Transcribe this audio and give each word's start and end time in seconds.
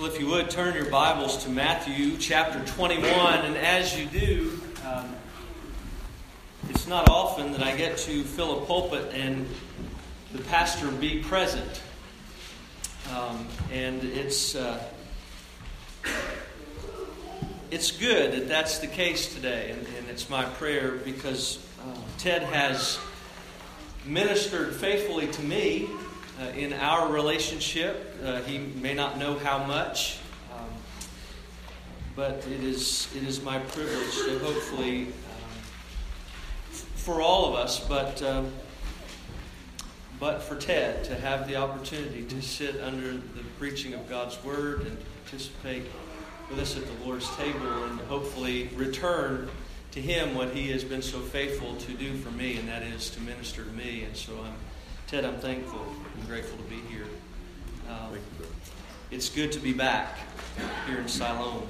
Well, 0.00 0.10
if 0.10 0.18
you 0.18 0.28
would 0.28 0.48
turn 0.48 0.76
your 0.76 0.86
Bibles 0.86 1.44
to 1.44 1.50
Matthew 1.50 2.16
chapter 2.16 2.64
21, 2.64 3.44
and 3.44 3.54
as 3.54 4.00
you 4.00 4.06
do, 4.06 4.58
um, 4.86 5.14
it's 6.70 6.86
not 6.86 7.10
often 7.10 7.52
that 7.52 7.62
I 7.62 7.76
get 7.76 7.98
to 7.98 8.24
fill 8.24 8.62
a 8.62 8.64
pulpit 8.64 9.12
and 9.12 9.46
the 10.32 10.40
pastor 10.44 10.90
be 10.90 11.18
present. 11.18 11.82
Um, 13.14 13.46
and 13.70 14.02
it's, 14.02 14.54
uh, 14.54 14.82
it's 17.70 17.90
good 17.90 18.32
that 18.32 18.48
that's 18.48 18.78
the 18.78 18.86
case 18.86 19.34
today, 19.34 19.70
and, 19.70 19.86
and 19.98 20.08
it's 20.08 20.30
my 20.30 20.46
prayer 20.46 20.92
because 20.92 21.58
uh, 21.78 21.98
Ted 22.16 22.42
has 22.44 22.98
ministered 24.06 24.74
faithfully 24.74 25.26
to 25.26 25.42
me 25.42 25.90
uh, 26.40 26.44
in 26.56 26.72
our 26.72 27.12
relationship. 27.12 28.16
Uh, 28.24 28.40
he 28.42 28.58
may 28.58 28.94
not 28.94 29.18
know 29.18 29.38
how 29.38 29.58
much, 29.64 30.18
um, 30.54 30.68
but 32.16 32.46
it 32.46 32.64
is, 32.64 33.08
it 33.14 33.22
is 33.24 33.42
my 33.42 33.58
privilege 33.58 34.14
to 34.24 34.38
hopefully, 34.38 35.02
um, 35.02 35.60
for 36.70 37.20
all 37.20 37.48
of 37.48 37.54
us, 37.54 37.80
but, 37.86 38.22
um, 38.22 38.50
but 40.18 40.42
for 40.42 40.56
Ted, 40.56 41.04
to 41.04 41.14
have 41.14 41.46
the 41.46 41.56
opportunity 41.56 42.24
to 42.24 42.42
sit 42.42 42.80
under 42.80 43.12
the 43.12 43.44
preaching 43.58 43.94
of 43.94 44.08
God's 44.08 44.42
Word 44.42 44.86
and 44.86 44.96
participate 45.24 45.84
with 46.48 46.58
us 46.58 46.76
at 46.76 46.84
the 46.84 47.04
Lord's 47.04 47.28
table 47.36 47.84
and 47.84 48.00
hopefully 48.02 48.70
return 48.74 49.48
to 49.92 50.00
him 50.00 50.34
what 50.34 50.54
he 50.54 50.70
has 50.70 50.84
been 50.84 51.02
so 51.02 51.18
faithful 51.18 51.74
to 51.74 51.92
do 51.92 52.14
for 52.14 52.30
me, 52.30 52.56
and 52.56 52.68
that 52.68 52.82
is 52.82 53.10
to 53.10 53.20
minister 53.20 53.64
to 53.64 53.72
me. 53.72 54.04
And 54.04 54.16
so 54.16 54.32
I'm 54.44 54.54
Ted, 55.10 55.24
I'm 55.24 55.38
thankful 55.38 55.84
and 56.14 56.28
grateful 56.28 56.56
to 56.56 56.62
be 56.70 56.76
here. 56.88 57.06
Um, 57.88 58.16
it's 59.10 59.28
good 59.28 59.50
to 59.50 59.58
be 59.58 59.72
back 59.72 60.16
here 60.86 61.00
in 61.00 61.08
Siloam. 61.08 61.66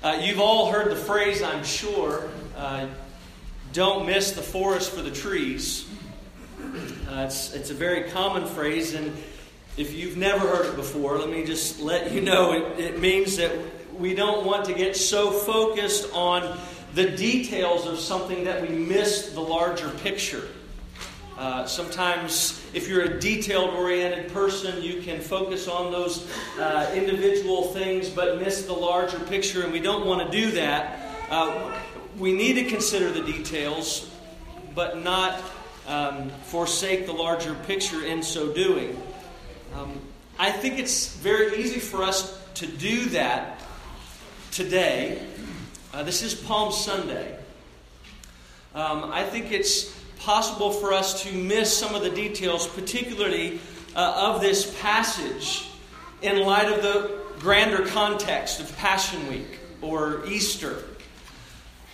Uh, 0.00 0.20
you've 0.22 0.38
all 0.38 0.70
heard 0.70 0.92
the 0.92 0.96
phrase, 0.96 1.42
I'm 1.42 1.64
sure, 1.64 2.30
uh, 2.56 2.86
don't 3.72 4.06
miss 4.06 4.30
the 4.30 4.42
forest 4.42 4.92
for 4.92 5.02
the 5.02 5.10
trees. 5.10 5.88
Uh, 7.10 7.24
it's, 7.26 7.52
it's 7.52 7.70
a 7.70 7.74
very 7.74 8.08
common 8.10 8.46
phrase, 8.46 8.94
and 8.94 9.12
if 9.76 9.92
you've 9.92 10.16
never 10.16 10.46
heard 10.46 10.66
it 10.66 10.76
before, 10.76 11.18
let 11.18 11.28
me 11.28 11.44
just 11.44 11.80
let 11.80 12.12
you 12.12 12.20
know 12.20 12.52
it, 12.52 12.78
it 12.78 13.00
means 13.00 13.38
that 13.38 13.50
we 13.92 14.14
don't 14.14 14.46
want 14.46 14.66
to 14.66 14.72
get 14.72 14.96
so 14.96 15.32
focused 15.32 16.12
on 16.12 16.56
the 16.94 17.10
details 17.10 17.88
of 17.88 17.98
something 17.98 18.44
that 18.44 18.62
we 18.62 18.68
miss 18.68 19.32
the 19.32 19.40
larger 19.40 19.88
picture. 20.04 20.46
Uh, 21.38 21.66
sometimes, 21.66 22.64
if 22.72 22.88
you're 22.88 23.02
a 23.02 23.20
detailed 23.20 23.74
oriented 23.74 24.32
person, 24.32 24.82
you 24.82 25.02
can 25.02 25.20
focus 25.20 25.68
on 25.68 25.92
those 25.92 26.26
uh, 26.58 26.90
individual 26.94 27.64
things 27.64 28.08
but 28.08 28.40
miss 28.40 28.64
the 28.64 28.72
larger 28.72 29.18
picture, 29.20 29.62
and 29.62 29.70
we 29.70 29.80
don't 29.80 30.06
want 30.06 30.24
to 30.24 30.38
do 30.38 30.50
that. 30.52 30.98
Uh, 31.28 31.78
we 32.18 32.32
need 32.32 32.54
to 32.54 32.64
consider 32.64 33.10
the 33.10 33.20
details, 33.20 34.10
but 34.74 35.02
not 35.02 35.42
um, 35.86 36.30
forsake 36.44 37.04
the 37.04 37.12
larger 37.12 37.54
picture 37.66 38.06
in 38.06 38.22
so 38.22 38.52
doing. 38.52 39.00
Um, 39.74 40.00
I 40.38 40.50
think 40.50 40.78
it's 40.78 41.16
very 41.16 41.58
easy 41.58 41.80
for 41.80 42.02
us 42.02 42.40
to 42.54 42.66
do 42.66 43.04
that 43.10 43.60
today. 44.52 45.22
Uh, 45.92 46.02
this 46.02 46.22
is 46.22 46.34
Palm 46.34 46.72
Sunday. 46.72 47.38
Um, 48.74 49.10
I 49.12 49.22
think 49.24 49.52
it's 49.52 49.95
possible 50.18 50.70
for 50.70 50.92
us 50.92 51.22
to 51.22 51.32
miss 51.32 51.76
some 51.76 51.94
of 51.94 52.02
the 52.02 52.10
details, 52.10 52.66
particularly 52.66 53.60
uh, 53.94 54.32
of 54.34 54.40
this 54.40 54.78
passage, 54.80 55.68
in 56.22 56.38
light 56.40 56.70
of 56.72 56.82
the 56.82 57.20
grander 57.38 57.86
context 57.86 58.60
of 58.60 58.76
Passion 58.76 59.28
Week 59.28 59.60
or 59.82 60.26
Easter. 60.26 60.84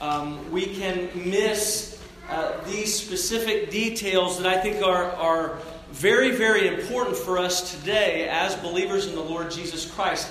Um, 0.00 0.50
we 0.50 0.66
can 0.66 1.10
miss 1.14 2.00
uh, 2.28 2.60
these 2.66 2.94
specific 2.94 3.70
details 3.70 4.38
that 4.38 4.46
I 4.46 4.60
think 4.60 4.82
are, 4.82 5.12
are 5.12 5.58
very, 5.90 6.30
very 6.30 6.68
important 6.68 7.16
for 7.16 7.38
us 7.38 7.76
today 7.76 8.28
as 8.28 8.56
believers 8.56 9.06
in 9.06 9.14
the 9.14 9.22
Lord 9.22 9.50
Jesus 9.50 9.90
Christ. 9.90 10.30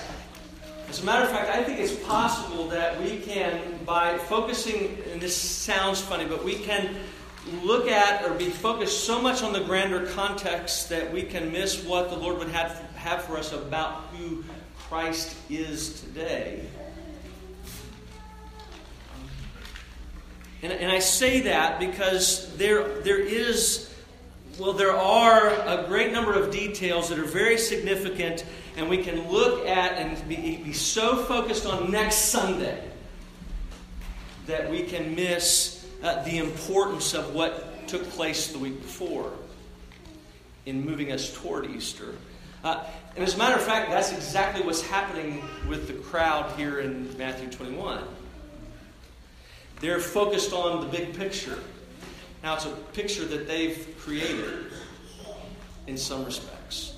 As 0.88 1.02
a 1.02 1.04
matter 1.06 1.24
of 1.24 1.30
fact, 1.30 1.48
I 1.48 1.62
think 1.62 1.78
it's 1.78 1.94
possible 2.04 2.68
that 2.68 3.00
we 3.00 3.18
can, 3.18 3.78
by 3.86 4.18
focusing, 4.18 4.98
and 5.10 5.20
this 5.20 5.34
sounds 5.34 6.00
funny, 6.00 6.26
but 6.26 6.44
we 6.44 6.56
can 6.56 6.96
look 7.62 7.88
at 7.88 8.24
or 8.24 8.34
be 8.34 8.48
focused 8.48 9.04
so 9.04 9.20
much 9.20 9.42
on 9.42 9.52
the 9.52 9.60
grander 9.60 10.06
context 10.06 10.88
that 10.90 11.12
we 11.12 11.22
can 11.22 11.50
miss 11.50 11.84
what 11.84 12.10
the 12.10 12.16
Lord 12.16 12.38
would 12.38 12.48
have, 12.48 12.78
have 12.94 13.24
for 13.24 13.36
us 13.36 13.52
about 13.52 14.04
who 14.16 14.44
Christ 14.78 15.36
is 15.50 16.00
today. 16.00 16.64
And, 20.62 20.72
and 20.72 20.92
I 20.92 21.00
say 21.00 21.40
that 21.40 21.80
because 21.80 22.56
there, 22.56 23.00
there 23.00 23.18
is, 23.18 23.92
well, 24.60 24.72
there 24.72 24.96
are 24.96 25.48
a 25.48 25.84
great 25.88 26.12
number 26.12 26.34
of 26.34 26.52
details 26.52 27.08
that 27.08 27.18
are 27.18 27.24
very 27.24 27.58
significant, 27.58 28.44
and 28.76 28.88
we 28.88 29.02
can 29.02 29.28
look 29.28 29.66
at 29.66 29.94
and 29.94 30.28
be, 30.28 30.58
be 30.58 30.72
so 30.72 31.16
focused 31.16 31.66
on 31.66 31.90
next 31.90 32.16
Sunday 32.16 32.88
that 34.46 34.70
we 34.70 34.84
can 34.84 35.16
miss 35.16 35.81
uh, 36.02 36.22
the 36.24 36.38
importance 36.38 37.14
of 37.14 37.34
what 37.34 37.88
took 37.88 38.08
place 38.10 38.48
the 38.48 38.58
week 38.58 38.80
before 38.80 39.32
in 40.66 40.84
moving 40.84 41.12
us 41.12 41.32
toward 41.34 41.66
Easter. 41.66 42.14
Uh, 42.64 42.84
and 43.16 43.24
as 43.24 43.34
a 43.34 43.38
matter 43.38 43.56
of 43.56 43.62
fact, 43.62 43.90
that's 43.90 44.12
exactly 44.12 44.64
what's 44.64 44.82
happening 44.82 45.42
with 45.68 45.88
the 45.88 45.94
crowd 45.94 46.50
here 46.56 46.80
in 46.80 47.16
Matthew 47.18 47.50
21. 47.50 48.02
They're 49.80 49.98
focused 49.98 50.52
on 50.52 50.80
the 50.80 50.86
big 50.86 51.16
picture. 51.16 51.58
Now, 52.42 52.54
it's 52.54 52.66
a 52.66 52.70
picture 52.70 53.24
that 53.24 53.48
they've 53.48 53.94
created 53.98 54.66
in 55.86 55.98
some 55.98 56.24
respects, 56.24 56.94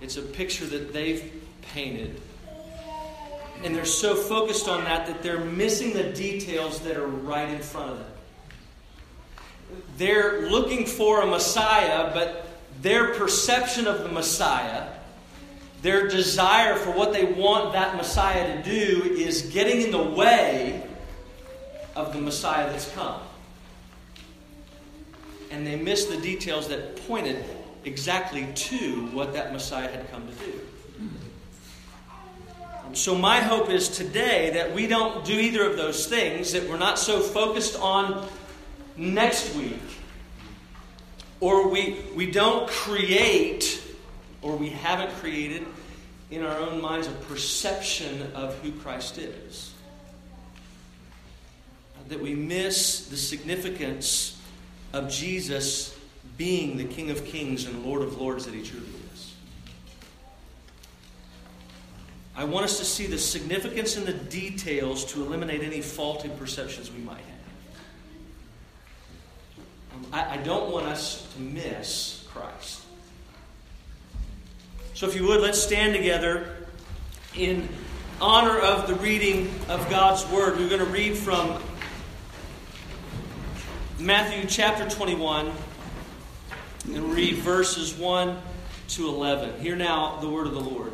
it's 0.00 0.16
a 0.16 0.22
picture 0.22 0.66
that 0.66 0.92
they've 0.92 1.32
painted 1.62 2.20
and 3.64 3.74
they're 3.74 3.84
so 3.84 4.14
focused 4.14 4.68
on 4.68 4.84
that 4.84 5.06
that 5.06 5.22
they're 5.22 5.44
missing 5.44 5.92
the 5.92 6.04
details 6.04 6.80
that 6.80 6.96
are 6.96 7.06
right 7.06 7.48
in 7.48 7.60
front 7.60 7.92
of 7.92 7.98
them. 7.98 8.06
They're 9.96 10.48
looking 10.50 10.86
for 10.86 11.22
a 11.22 11.26
Messiah, 11.26 12.12
but 12.12 12.48
their 12.80 13.14
perception 13.14 13.86
of 13.86 14.02
the 14.02 14.08
Messiah, 14.08 14.88
their 15.82 16.08
desire 16.08 16.74
for 16.76 16.90
what 16.90 17.12
they 17.12 17.24
want 17.24 17.72
that 17.72 17.96
Messiah 17.96 18.56
to 18.56 18.62
do, 18.62 19.14
is 19.14 19.42
getting 19.42 19.82
in 19.82 19.90
the 19.90 20.02
way 20.02 20.82
of 21.94 22.12
the 22.12 22.20
Messiah 22.20 22.70
that's 22.70 22.90
come. 22.92 23.20
And 25.50 25.66
they 25.66 25.76
miss 25.76 26.06
the 26.06 26.16
details 26.16 26.68
that 26.68 26.96
pointed 27.06 27.44
exactly 27.84 28.48
to 28.54 29.06
what 29.08 29.32
that 29.34 29.52
Messiah 29.52 29.88
had 29.88 30.10
come 30.10 30.26
to 30.26 30.34
do. 30.44 30.60
So, 32.94 33.14
my 33.14 33.40
hope 33.40 33.70
is 33.70 33.88
today 33.88 34.50
that 34.50 34.74
we 34.74 34.86
don't 34.86 35.24
do 35.24 35.32
either 35.32 35.64
of 35.64 35.76
those 35.76 36.06
things, 36.06 36.52
that 36.52 36.68
we're 36.68 36.76
not 36.76 36.98
so 36.98 37.20
focused 37.20 37.78
on 37.80 38.28
next 38.98 39.54
week, 39.54 39.80
or 41.40 41.68
we, 41.68 41.96
we 42.14 42.30
don't 42.30 42.68
create, 42.68 43.82
or 44.42 44.56
we 44.56 44.68
haven't 44.68 45.10
created 45.16 45.66
in 46.30 46.44
our 46.44 46.58
own 46.58 46.82
minds 46.82 47.06
a 47.06 47.12
perception 47.12 48.30
of 48.34 48.58
who 48.58 48.72
Christ 48.72 49.16
is. 49.16 49.72
That 52.08 52.20
we 52.20 52.34
miss 52.34 53.06
the 53.06 53.16
significance 53.16 54.38
of 54.92 55.08
Jesus 55.08 55.98
being 56.36 56.76
the 56.76 56.84
King 56.84 57.10
of 57.10 57.24
Kings 57.24 57.64
and 57.64 57.84
Lord 57.86 58.02
of 58.02 58.20
Lords 58.20 58.44
that 58.44 58.54
he 58.54 58.62
truly 58.62 58.86
is. 58.86 59.11
I 62.34 62.44
want 62.44 62.64
us 62.64 62.78
to 62.78 62.84
see 62.84 63.06
the 63.06 63.18
significance 63.18 63.96
in 63.96 64.04
the 64.04 64.14
details 64.14 65.04
to 65.12 65.22
eliminate 65.22 65.62
any 65.62 65.82
faulty 65.82 66.30
perceptions 66.30 66.90
we 66.90 67.00
might 67.00 67.16
have. 67.16 67.26
Um, 69.94 70.06
I, 70.12 70.34
I 70.34 70.36
don't 70.38 70.72
want 70.72 70.86
us 70.86 71.30
to 71.34 71.40
miss 71.40 72.26
Christ. 72.32 72.82
So, 74.94 75.06
if 75.06 75.14
you 75.14 75.26
would, 75.26 75.40
let's 75.40 75.60
stand 75.60 75.94
together 75.94 76.56
in 77.36 77.68
honor 78.20 78.58
of 78.58 78.88
the 78.88 78.94
reading 78.94 79.52
of 79.68 79.88
God's 79.90 80.26
Word. 80.30 80.58
We're 80.58 80.68
going 80.68 80.84
to 80.84 80.86
read 80.86 81.16
from 81.16 81.62
Matthew 83.98 84.48
chapter 84.48 84.88
21 84.88 85.52
and 86.94 87.12
read 87.12 87.36
verses 87.36 87.94
1 87.94 88.38
to 88.88 89.08
11. 89.08 89.60
Hear 89.60 89.76
now 89.76 90.18
the 90.20 90.28
word 90.28 90.46
of 90.46 90.54
the 90.54 90.60
Lord. 90.60 90.92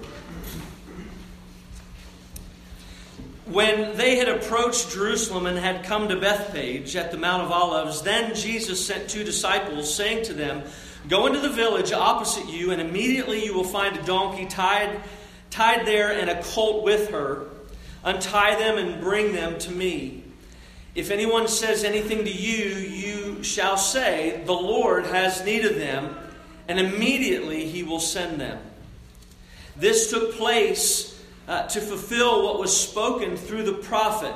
When 3.48 3.96
they 3.96 4.16
had 4.16 4.28
approached 4.28 4.90
Jerusalem 4.90 5.46
and 5.46 5.58
had 5.58 5.84
come 5.84 6.08
to 6.08 6.16
Bethphage 6.16 6.94
at 6.96 7.10
the 7.10 7.16
Mount 7.16 7.44
of 7.44 7.50
Olives, 7.50 8.02
then 8.02 8.34
Jesus 8.34 8.84
sent 8.84 9.08
two 9.08 9.24
disciples, 9.24 9.92
saying 9.92 10.26
to 10.26 10.34
them, 10.34 10.64
Go 11.08 11.26
into 11.26 11.40
the 11.40 11.48
village 11.48 11.90
opposite 11.90 12.46
you, 12.50 12.72
and 12.72 12.80
immediately 12.80 13.42
you 13.42 13.54
will 13.54 13.64
find 13.64 13.96
a 13.96 14.02
donkey 14.02 14.44
tied 14.44 15.00
tied 15.48 15.86
there 15.86 16.12
and 16.12 16.28
a 16.28 16.42
colt 16.42 16.84
with 16.84 17.10
her. 17.10 17.46
Untie 18.04 18.56
them 18.58 18.76
and 18.76 19.00
bring 19.00 19.32
them 19.32 19.58
to 19.60 19.72
me. 19.72 20.24
If 20.94 21.10
anyone 21.10 21.48
says 21.48 21.84
anything 21.84 22.24
to 22.24 22.30
you, 22.30 22.66
you 22.76 23.42
shall 23.42 23.78
say, 23.78 24.42
The 24.44 24.52
Lord 24.52 25.06
has 25.06 25.44
need 25.44 25.64
of 25.64 25.76
them, 25.76 26.14
and 26.68 26.78
immediately 26.78 27.66
he 27.66 27.82
will 27.82 28.00
send 28.00 28.40
them. 28.40 28.58
This 29.74 30.10
took 30.10 30.34
place 30.34 31.17
uh, 31.48 31.66
to 31.66 31.80
fulfill 31.80 32.44
what 32.44 32.60
was 32.60 32.78
spoken 32.78 33.36
through 33.36 33.64
the 33.64 33.72
prophet. 33.72 34.34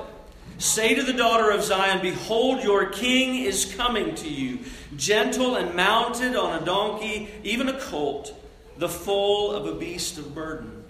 Say 0.58 0.94
to 0.94 1.02
the 1.02 1.12
daughter 1.12 1.50
of 1.50 1.62
Zion, 1.62 2.00
Behold, 2.00 2.62
your 2.62 2.86
king 2.86 3.44
is 3.44 3.74
coming 3.74 4.14
to 4.16 4.28
you, 4.28 4.60
gentle 4.96 5.56
and 5.56 5.74
mounted 5.74 6.34
on 6.36 6.62
a 6.62 6.64
donkey, 6.64 7.28
even 7.44 7.68
a 7.68 7.78
colt, 7.78 8.34
the 8.78 8.88
foal 8.88 9.52
of 9.52 9.66
a 9.66 9.74
beast 9.74 10.18
of 10.18 10.34
burden. 10.34 10.84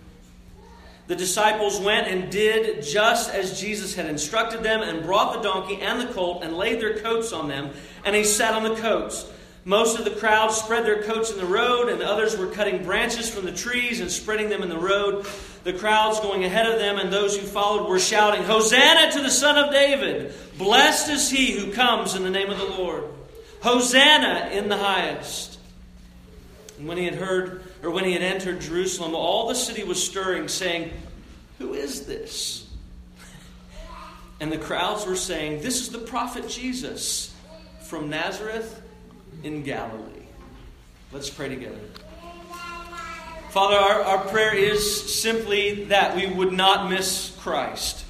The 1.08 1.16
disciples 1.16 1.80
went 1.80 2.06
and 2.06 2.30
did 2.30 2.84
just 2.84 3.30
as 3.30 3.60
Jesus 3.60 3.94
had 3.94 4.06
instructed 4.06 4.62
them, 4.62 4.82
and 4.82 5.02
brought 5.02 5.34
the 5.34 5.40
donkey 5.40 5.80
and 5.80 6.00
the 6.00 6.12
colt, 6.12 6.44
and 6.44 6.56
laid 6.56 6.80
their 6.80 6.98
coats 6.98 7.32
on 7.32 7.48
them, 7.48 7.70
and 8.04 8.14
he 8.14 8.24
sat 8.24 8.54
on 8.54 8.62
the 8.62 8.76
coats. 8.76 9.26
Most 9.64 9.96
of 9.96 10.04
the 10.04 10.10
crowd 10.10 10.50
spread 10.50 10.84
their 10.84 11.04
coats 11.04 11.30
in 11.30 11.38
the 11.38 11.46
road, 11.46 11.88
and 11.88 12.02
others 12.02 12.36
were 12.36 12.48
cutting 12.48 12.82
branches 12.82 13.30
from 13.30 13.44
the 13.44 13.52
trees 13.52 14.00
and 14.00 14.10
spreading 14.10 14.48
them 14.48 14.62
in 14.62 14.68
the 14.68 14.78
road. 14.78 15.24
The 15.62 15.72
crowds 15.72 16.18
going 16.18 16.44
ahead 16.44 16.66
of 16.66 16.80
them 16.80 16.98
and 16.98 17.12
those 17.12 17.36
who 17.36 17.46
followed 17.46 17.88
were 17.88 18.00
shouting, 18.00 18.42
Hosanna 18.42 19.12
to 19.12 19.22
the 19.22 19.30
Son 19.30 19.56
of 19.56 19.70
David! 19.70 20.34
Blessed 20.58 21.10
is 21.10 21.30
he 21.30 21.52
who 21.52 21.72
comes 21.72 22.16
in 22.16 22.24
the 22.24 22.30
name 22.30 22.50
of 22.50 22.58
the 22.58 22.64
Lord. 22.64 23.04
Hosanna 23.62 24.50
in 24.52 24.68
the 24.68 24.76
highest. 24.76 25.60
And 26.78 26.88
when 26.88 26.98
he 26.98 27.04
had 27.04 27.14
heard, 27.14 27.62
or 27.84 27.92
when 27.92 28.04
he 28.04 28.14
had 28.14 28.22
entered 28.22 28.60
Jerusalem, 28.60 29.14
all 29.14 29.46
the 29.46 29.54
city 29.54 29.84
was 29.84 30.04
stirring, 30.04 30.48
saying, 30.48 30.90
Who 31.58 31.74
is 31.74 32.06
this? 32.06 32.66
And 34.40 34.50
the 34.50 34.58
crowds 34.58 35.06
were 35.06 35.14
saying, 35.14 35.62
This 35.62 35.80
is 35.80 35.90
the 35.90 35.98
prophet 35.98 36.48
Jesus 36.48 37.32
from 37.82 38.10
Nazareth 38.10 38.81
in 39.42 39.62
Galilee. 39.62 40.26
Let's 41.12 41.30
pray 41.30 41.48
together. 41.48 41.78
Father, 43.50 43.76
our, 43.76 44.02
our 44.02 44.24
prayer 44.28 44.54
is 44.54 45.14
simply 45.14 45.84
that 45.84 46.16
we 46.16 46.26
would 46.26 46.52
not 46.52 46.88
miss 46.88 47.36
Christ. 47.40 48.02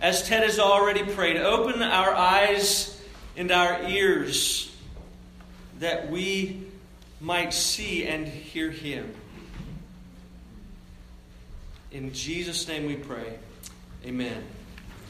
As 0.00 0.22
Ted 0.22 0.44
has 0.44 0.60
already 0.60 1.02
prayed, 1.02 1.36
open 1.36 1.82
our 1.82 2.14
eyes 2.14 3.02
and 3.36 3.50
our 3.50 3.82
ears 3.88 4.76
that 5.80 6.10
we 6.10 6.62
might 7.20 7.52
see 7.52 8.06
and 8.06 8.26
hear 8.26 8.70
him. 8.70 9.12
In 11.90 12.12
Jesus' 12.12 12.68
name 12.68 12.86
we 12.86 12.96
pray. 12.96 13.38
Amen. 14.04 14.44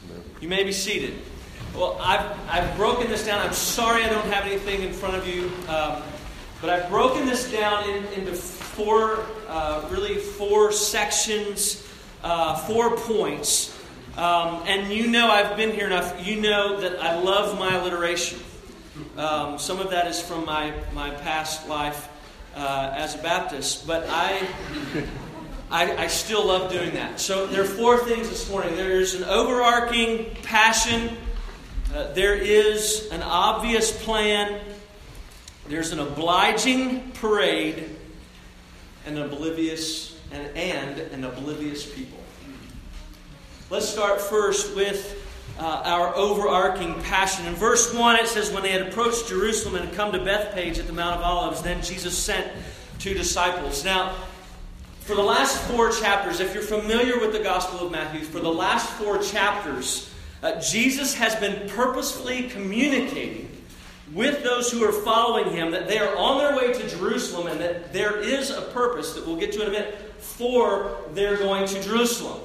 Amen. 0.05 0.23
You 0.41 0.47
may 0.47 0.63
be 0.63 0.71
seated. 0.71 1.13
Well, 1.75 1.97
I've, 2.01 2.37
I've 2.49 2.75
broken 2.75 3.07
this 3.07 3.25
down. 3.25 3.39
I'm 3.39 3.53
sorry 3.53 4.03
I 4.03 4.09
don't 4.09 4.25
have 4.27 4.45
anything 4.45 4.81
in 4.81 4.91
front 4.91 5.15
of 5.15 5.27
you, 5.27 5.51
um, 5.67 6.01
but 6.59 6.69
I've 6.69 6.89
broken 6.89 7.25
this 7.25 7.51
down 7.51 7.89
in, 7.89 8.03
into 8.07 8.33
four, 8.33 9.25
uh, 9.47 9.87
really 9.89 10.15
four 10.15 10.71
sections, 10.71 11.87
uh, 12.23 12.57
four 12.57 12.97
points. 12.97 13.77
Um, 14.17 14.63
and 14.67 14.91
you 14.91 15.07
know 15.07 15.29
I've 15.29 15.55
been 15.55 15.71
here 15.71 15.87
enough. 15.87 16.25
You 16.25 16.41
know 16.41 16.81
that 16.81 16.99
I 17.01 17.17
love 17.19 17.57
my 17.57 17.77
alliteration. 17.77 18.39
Um, 19.17 19.57
some 19.57 19.79
of 19.79 19.91
that 19.91 20.07
is 20.07 20.21
from 20.21 20.45
my, 20.45 20.73
my 20.93 21.11
past 21.11 21.69
life 21.69 22.09
uh, 22.55 22.93
as 22.95 23.15
a 23.15 23.19
Baptist, 23.19 23.87
but 23.87 24.05
I, 24.09 24.45
I, 25.71 25.95
I 25.95 26.07
still 26.07 26.45
love 26.45 26.71
doing 26.71 26.93
that. 26.95 27.19
So 27.19 27.47
there 27.47 27.61
are 27.61 27.65
four 27.65 27.97
things 27.99 28.29
this 28.29 28.49
morning. 28.49 28.75
There's 28.75 29.15
an 29.15 29.23
overarching 29.23 30.35
passion 30.43 31.15
uh, 31.93 32.11
there 32.13 32.35
is 32.35 33.09
an 33.11 33.23
obvious 33.23 33.91
plan, 34.03 34.59
there's 35.67 35.91
an 35.91 35.99
obliging 35.99 37.11
parade, 37.13 37.95
and 39.05 39.17
an 39.17 39.23
oblivious 39.23 40.19
and, 40.31 40.55
and 40.55 40.99
an 40.99 41.23
oblivious 41.23 41.85
people. 41.85 42.19
Let's 43.69 43.89
start 43.89 44.21
first 44.21 44.75
with 44.75 45.15
uh, 45.59 45.81
our 45.85 46.15
overarching 46.15 47.01
passion. 47.01 47.45
In 47.47 47.55
verse 47.55 47.93
1, 47.93 48.15
it 48.17 48.27
says, 48.27 48.51
When 48.51 48.63
they 48.63 48.71
had 48.71 48.83
approached 48.83 49.27
Jerusalem 49.27 49.75
and 49.75 49.93
come 49.93 50.11
to 50.11 50.23
Bethphage 50.23 50.79
at 50.79 50.87
the 50.87 50.93
Mount 50.93 51.17
of 51.17 51.21
Olives, 51.23 51.61
then 51.61 51.81
Jesus 51.81 52.17
sent 52.17 52.51
two 52.99 53.13
disciples. 53.13 53.83
Now, 53.83 54.15
for 55.01 55.15
the 55.15 55.23
last 55.23 55.57
four 55.63 55.91
chapters, 55.91 56.39
if 56.39 56.53
you're 56.53 56.63
familiar 56.63 57.19
with 57.19 57.31
the 57.31 57.39
Gospel 57.39 57.85
of 57.85 57.91
Matthew, 57.91 58.21
for 58.21 58.39
the 58.39 58.51
last 58.51 58.89
four 58.91 59.17
chapters, 59.21 60.08
uh, 60.41 60.59
Jesus 60.59 61.13
has 61.15 61.35
been 61.35 61.69
purposefully 61.69 62.49
communicating 62.49 63.49
with 64.13 64.43
those 64.43 64.71
who 64.71 64.83
are 64.83 64.91
following 64.91 65.53
him 65.53 65.71
that 65.71 65.87
they 65.87 65.99
are 65.99 66.15
on 66.17 66.39
their 66.39 66.55
way 66.55 66.73
to 66.73 66.89
Jerusalem 66.89 67.47
and 67.47 67.59
that 67.59 67.93
there 67.93 68.17
is 68.17 68.49
a 68.49 68.61
purpose 68.61 69.13
that 69.13 69.25
we'll 69.25 69.37
get 69.37 69.51
to 69.53 69.61
in 69.61 69.67
a 69.67 69.71
minute 69.71 69.95
for 70.17 70.97
their 71.13 71.37
going 71.37 71.67
to 71.67 71.83
Jerusalem. 71.83 72.41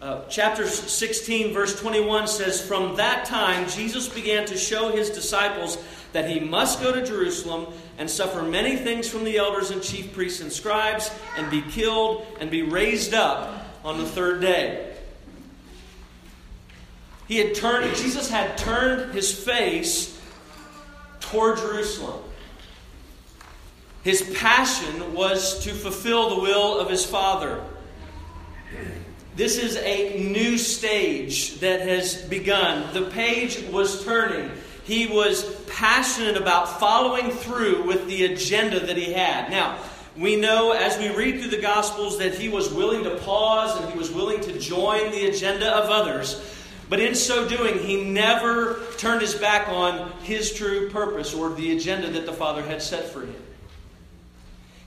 Uh, 0.00 0.22
chapter 0.30 0.66
16, 0.66 1.52
verse 1.52 1.78
21 1.78 2.26
says, 2.26 2.60
From 2.66 2.96
that 2.96 3.26
time, 3.26 3.68
Jesus 3.68 4.08
began 4.08 4.46
to 4.46 4.56
show 4.56 4.90
his 4.90 5.10
disciples 5.10 5.76
that 6.12 6.28
he 6.28 6.40
must 6.40 6.80
go 6.80 6.92
to 6.92 7.04
Jerusalem 7.04 7.66
and 7.98 8.08
suffer 8.08 8.42
many 8.42 8.76
things 8.76 9.08
from 9.08 9.24
the 9.24 9.36
elders 9.36 9.70
and 9.70 9.82
chief 9.82 10.14
priests 10.14 10.40
and 10.40 10.50
scribes, 10.50 11.10
and 11.36 11.50
be 11.50 11.60
killed 11.60 12.26
and 12.40 12.50
be 12.50 12.62
raised 12.62 13.12
up 13.12 13.66
on 13.84 13.98
the 13.98 14.06
third 14.06 14.40
day. 14.40 14.89
He 17.30 17.36
had 17.36 17.54
turned, 17.54 17.94
Jesus 17.94 18.28
had 18.28 18.58
turned 18.58 19.14
his 19.14 19.32
face 19.32 20.20
toward 21.20 21.58
Jerusalem. 21.58 22.24
His 24.02 24.22
passion 24.34 25.14
was 25.14 25.62
to 25.62 25.70
fulfill 25.70 26.30
the 26.30 26.40
will 26.40 26.80
of 26.80 26.90
his 26.90 27.06
Father. 27.06 27.64
This 29.36 29.58
is 29.58 29.76
a 29.76 30.18
new 30.18 30.58
stage 30.58 31.60
that 31.60 31.82
has 31.82 32.16
begun. 32.16 32.92
The 32.94 33.08
page 33.10 33.62
was 33.70 34.04
turning. 34.04 34.50
He 34.82 35.06
was 35.06 35.44
passionate 35.66 36.36
about 36.36 36.80
following 36.80 37.30
through 37.30 37.84
with 37.84 38.08
the 38.08 38.24
agenda 38.24 38.80
that 38.80 38.96
he 38.96 39.12
had. 39.12 39.52
Now, 39.52 39.78
we 40.16 40.34
know 40.34 40.72
as 40.72 40.98
we 40.98 41.14
read 41.14 41.40
through 41.40 41.52
the 41.52 41.62
Gospels 41.62 42.18
that 42.18 42.34
he 42.34 42.48
was 42.48 42.72
willing 42.72 43.04
to 43.04 43.14
pause 43.18 43.80
and 43.80 43.88
he 43.92 43.96
was 43.96 44.10
willing 44.10 44.40
to 44.40 44.58
join 44.58 45.12
the 45.12 45.26
agenda 45.26 45.70
of 45.70 45.90
others. 45.90 46.56
But 46.90 46.98
in 46.98 47.14
so 47.14 47.48
doing, 47.48 47.78
he 47.78 48.02
never 48.02 48.80
turned 48.98 49.20
his 49.20 49.36
back 49.36 49.68
on 49.68 50.10
his 50.22 50.52
true 50.52 50.90
purpose 50.90 51.32
or 51.32 51.50
the 51.50 51.76
agenda 51.76 52.10
that 52.10 52.26
the 52.26 52.32
Father 52.32 52.62
had 52.62 52.82
set 52.82 53.10
for 53.10 53.20
him. 53.20 53.42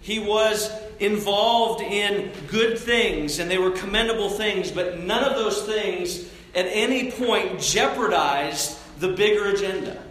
He 0.02 0.20
was 0.20 0.70
involved 1.00 1.82
in 1.82 2.34
good 2.48 2.78
things, 2.78 3.40
and 3.40 3.50
they 3.50 3.58
were 3.58 3.72
commendable 3.72 4.30
things, 4.30 4.70
but 4.70 5.00
none 5.00 5.24
of 5.24 5.38
those 5.38 5.64
things 5.64 6.30
at 6.54 6.66
any 6.66 7.10
point 7.10 7.62
jeopardized 7.62 8.78
the 9.00 9.08
bigger 9.08 9.48
agenda. 9.48 10.04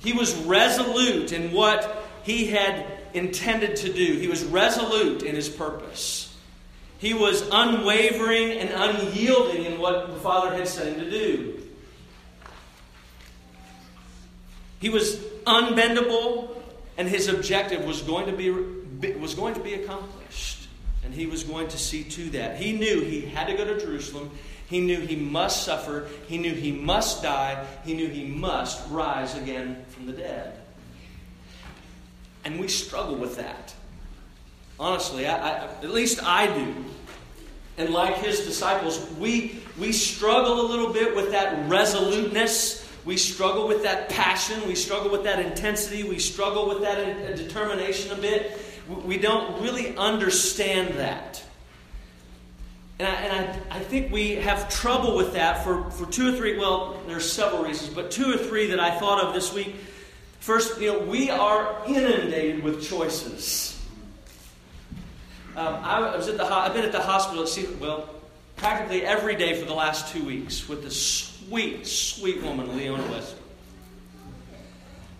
He 0.00 0.12
was 0.12 0.34
resolute 0.44 1.32
in 1.32 1.52
what 1.52 2.04
he 2.22 2.48
had 2.48 2.86
intended 3.14 3.76
to 3.76 3.90
do, 3.90 4.18
he 4.18 4.28
was 4.28 4.44
resolute 4.44 5.22
in 5.22 5.34
his 5.34 5.48
purpose. 5.48 6.23
He 6.98 7.12
was 7.12 7.48
unwavering 7.52 8.52
and 8.52 8.70
unyielding 8.70 9.64
in 9.64 9.78
what 9.78 10.08
the 10.08 10.18
Father 10.20 10.54
had 10.54 10.68
sent 10.68 10.96
him 10.96 11.04
to 11.04 11.10
do. 11.10 11.62
He 14.80 14.88
was 14.90 15.16
unbendable, 15.46 16.62
and 16.96 17.08
his 17.08 17.28
objective 17.28 17.84
was 17.84 18.02
going 18.02 18.26
to 18.26 18.32
be, 18.32 18.50
was 19.12 19.34
going 19.34 19.54
to 19.54 19.60
be 19.60 19.74
accomplished. 19.74 20.68
And 21.04 21.14
he 21.14 21.26
was 21.26 21.44
going 21.44 21.68
to 21.68 21.78
see 21.78 22.04
to 22.04 22.30
that. 22.30 22.56
He 22.56 22.72
knew 22.72 23.02
he 23.02 23.22
had 23.22 23.46
to 23.46 23.54
go 23.54 23.64
to 23.64 23.78
Jerusalem. 23.78 24.30
He 24.66 24.80
knew 24.80 25.00
he 25.00 25.16
must 25.16 25.64
suffer. 25.64 26.08
He 26.26 26.38
knew 26.38 26.54
he 26.54 26.72
must 26.72 27.22
die. 27.22 27.66
He 27.84 27.94
knew 27.94 28.08
he 28.08 28.24
must 28.24 28.88
rise 28.90 29.36
again 29.36 29.84
from 29.88 30.06
the 30.06 30.12
dead. 30.12 30.58
And 32.44 32.58
we 32.58 32.68
struggle 32.68 33.16
with 33.16 33.36
that. 33.36 33.74
Honestly, 34.78 35.26
I, 35.26 35.36
I, 35.36 35.64
at 35.66 35.90
least 35.90 36.22
I 36.22 36.46
do. 36.46 36.74
And 37.76 37.90
like 37.90 38.16
his 38.16 38.40
disciples, 38.40 39.08
we, 39.18 39.60
we 39.78 39.92
struggle 39.92 40.60
a 40.60 40.66
little 40.66 40.92
bit 40.92 41.14
with 41.14 41.32
that 41.32 41.68
resoluteness. 41.68 42.88
We 43.04 43.16
struggle 43.16 43.66
with 43.68 43.82
that 43.82 44.08
passion. 44.08 44.66
We 44.66 44.74
struggle 44.74 45.10
with 45.10 45.24
that 45.24 45.40
intensity. 45.40 46.04
We 46.04 46.18
struggle 46.18 46.68
with 46.68 46.80
that 46.82 46.98
uh, 46.98 47.36
determination 47.36 48.12
a 48.12 48.20
bit. 48.20 48.58
We 49.04 49.18
don't 49.18 49.60
really 49.62 49.96
understand 49.96 50.94
that. 50.94 51.42
And 52.98 53.08
I, 53.08 53.12
and 53.12 53.62
I, 53.72 53.76
I 53.76 53.80
think 53.80 54.12
we 54.12 54.36
have 54.36 54.68
trouble 54.68 55.16
with 55.16 55.32
that 55.32 55.64
for, 55.64 55.90
for 55.90 56.06
two 56.06 56.32
or 56.32 56.36
three, 56.36 56.58
well, 56.58 57.00
there's 57.08 57.30
several 57.30 57.64
reasons, 57.64 57.92
but 57.92 58.12
two 58.12 58.32
or 58.32 58.36
three 58.36 58.68
that 58.68 58.78
I 58.78 58.96
thought 58.98 59.24
of 59.24 59.34
this 59.34 59.52
week. 59.52 59.74
First, 60.38 60.80
you 60.80 60.92
know, 60.92 60.98
we 61.00 61.28
are 61.30 61.82
inundated 61.86 62.62
with 62.62 62.86
choices. 62.86 63.73
Um, 65.56 65.74
I 65.82 66.16
was 66.16 66.28
at 66.28 66.36
the. 66.36 66.44
I've 66.44 66.74
been 66.74 66.84
at 66.84 66.90
the 66.90 67.00
hospital. 67.00 67.46
Well, 67.80 68.10
practically 68.56 69.02
every 69.02 69.36
day 69.36 69.54
for 69.58 69.66
the 69.66 69.74
last 69.74 70.12
two 70.12 70.24
weeks 70.24 70.68
with 70.68 70.82
this 70.82 71.00
sweet, 71.00 71.86
sweet 71.86 72.42
woman, 72.42 72.76
Leona 72.76 73.02
Wesley. 73.04 73.38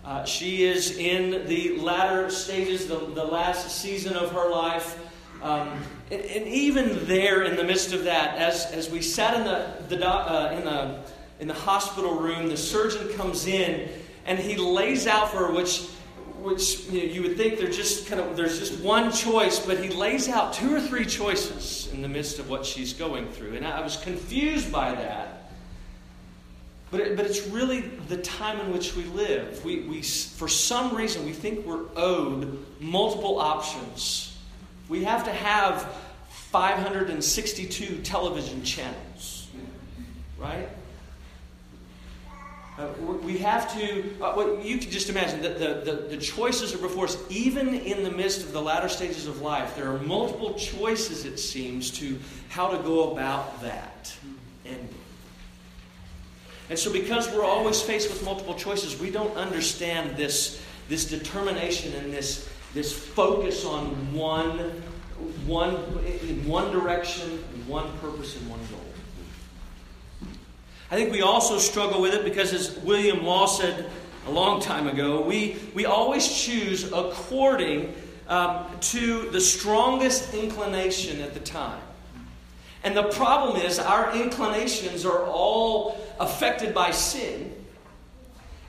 Uh, 0.03 0.23
she 0.25 0.65
is 0.65 0.97
in 0.97 1.47
the 1.47 1.77
latter 1.77 2.29
stages, 2.29 2.85
the, 2.85 2.97
the 2.97 3.23
last 3.23 3.81
season 3.81 4.15
of 4.15 4.31
her 4.33 4.49
life. 4.51 4.99
Um, 5.41 5.81
and, 6.11 6.21
and, 6.21 6.47
even 6.47 7.05
there, 7.07 7.43
in 7.43 7.55
the 7.55 7.63
midst 7.63 7.93
of 7.93 8.03
that, 8.03 8.37
as, 8.37 8.65
as 8.67 8.89
we 8.89 9.01
sat 9.01 9.35
in 9.35 9.45
the, 9.45 9.95
the, 9.95 10.07
uh, 10.07 10.51
in, 10.51 10.65
the, 10.65 10.99
in 11.39 11.47
the 11.47 11.53
hospital 11.53 12.19
room, 12.19 12.49
the 12.49 12.57
surgeon 12.57 13.07
comes 13.13 13.47
in 13.47 13.89
and 14.25 14.37
he 14.37 14.57
lays 14.57 15.07
out 15.07 15.31
for 15.31 15.47
her, 15.47 15.51
which, 15.51 15.87
which 16.45 16.85
you, 16.89 16.99
know, 16.99 17.13
you 17.13 17.21
would 17.23 17.37
think 17.37 17.59
just 17.71 18.07
kind 18.07 18.21
of 18.21 18.37
there's 18.37 18.59
just 18.59 18.79
one 18.81 19.11
choice, 19.11 19.59
but 19.59 19.83
he 19.83 19.89
lays 19.89 20.29
out 20.29 20.53
two 20.53 20.73
or 20.73 20.79
three 20.79 21.05
choices 21.05 21.91
in 21.91 22.01
the 22.01 22.07
midst 22.07 22.37
of 22.39 22.49
what 22.49 22.65
she's 22.65 22.93
going 22.93 23.27
through. 23.29 23.55
And 23.55 23.65
I 23.65 23.81
was 23.81 23.97
confused 23.97 24.71
by 24.71 24.93
that. 24.93 25.51
But, 26.91 26.99
it, 27.01 27.17
but 27.17 27.25
it's 27.25 27.47
really 27.47 27.81
the 27.81 28.17
time 28.17 28.59
in 28.59 28.71
which 28.71 28.95
we 28.95 29.03
live. 29.05 29.65
We, 29.65 29.81
we, 29.81 30.01
for 30.01 30.47
some 30.47 30.95
reason, 30.95 31.25
we 31.25 31.33
think 31.33 31.65
we're 31.65 31.85
owed 31.95 32.63
multiple 32.79 33.39
options. 33.39 34.37
We 34.87 35.03
have 35.03 35.25
to 35.25 35.31
have 35.31 35.91
562 36.29 38.03
television 38.03 38.63
channels, 38.63 39.47
right? 40.37 40.69
Uh, 42.77 42.87
we 43.23 43.37
have 43.37 43.73
to, 43.73 44.01
uh, 44.21 44.33
well, 44.35 44.59
you 44.59 44.77
can 44.77 44.91
just 44.91 45.09
imagine 45.09 45.41
that 45.41 45.57
the, 45.59 45.89
the, 45.89 45.97
the 46.09 46.17
choices 46.17 46.75
are 46.75 46.77
before 46.77 47.05
us. 47.05 47.17
Even 47.29 47.73
in 47.73 48.03
the 48.03 48.11
midst 48.11 48.41
of 48.41 48.51
the 48.51 48.61
latter 48.61 48.89
stages 48.89 49.27
of 49.27 49.41
life, 49.41 49.77
there 49.77 49.89
are 49.89 49.99
multiple 49.99 50.53
choices, 50.55 51.23
it 51.23 51.37
seems, 51.37 51.89
to 51.91 52.19
how 52.49 52.67
to 52.67 52.77
go 52.79 53.13
about 53.13 53.61
that 53.61 54.13
ending. 54.65 54.89
And 56.69 56.77
so, 56.77 56.91
because 56.91 57.29
we're 57.31 57.45
always 57.45 57.81
faced 57.81 58.09
with 58.09 58.25
multiple 58.25 58.55
choices, 58.55 58.99
we 58.99 59.09
don't 59.09 59.35
understand 59.37 60.17
this, 60.17 60.61
this 60.89 61.05
determination 61.05 61.93
and 61.93 62.11
this, 62.11 62.49
this 62.73 62.91
focus 62.91 63.63
on 63.63 63.85
one, 64.13 64.59
one, 65.45 65.75
in 66.23 66.45
one 66.45 66.71
direction, 66.71 67.37
one 67.67 67.89
purpose, 67.99 68.35
and 68.35 68.49
one 68.49 68.59
goal. 68.69 68.84
I 70.95 70.97
think 70.97 71.11
we 71.11 71.23
also 71.23 71.57
struggle 71.57 71.99
with 71.99 72.13
it 72.13 72.23
because, 72.23 72.53
as 72.53 72.79
William 72.79 73.25
Law 73.25 73.47
said 73.47 73.89
a 74.27 74.31
long 74.31 74.61
time 74.61 74.87
ago, 74.87 75.19
we, 75.19 75.57
we 75.73 75.85
always 75.85 76.25
choose 76.25 76.89
according 76.89 77.93
um, 78.29 78.65
to 78.79 79.29
the 79.31 79.41
strongest 79.41 80.33
inclination 80.33 81.19
at 81.19 81.33
the 81.33 81.41
time. 81.41 81.81
And 82.85 82.95
the 82.95 83.03
problem 83.09 83.57
is, 83.57 83.77
our 83.77 84.15
inclinations 84.15 85.05
are 85.05 85.25
all 85.25 85.99
affected 86.17 86.73
by 86.73 86.91
sin, 86.91 87.53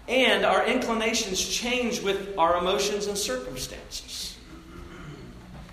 and 0.08 0.44
our 0.44 0.66
inclinations 0.66 1.40
change 1.48 2.02
with 2.02 2.36
our 2.36 2.56
emotions 2.56 3.06
and 3.06 3.16
circumstances. 3.16 4.35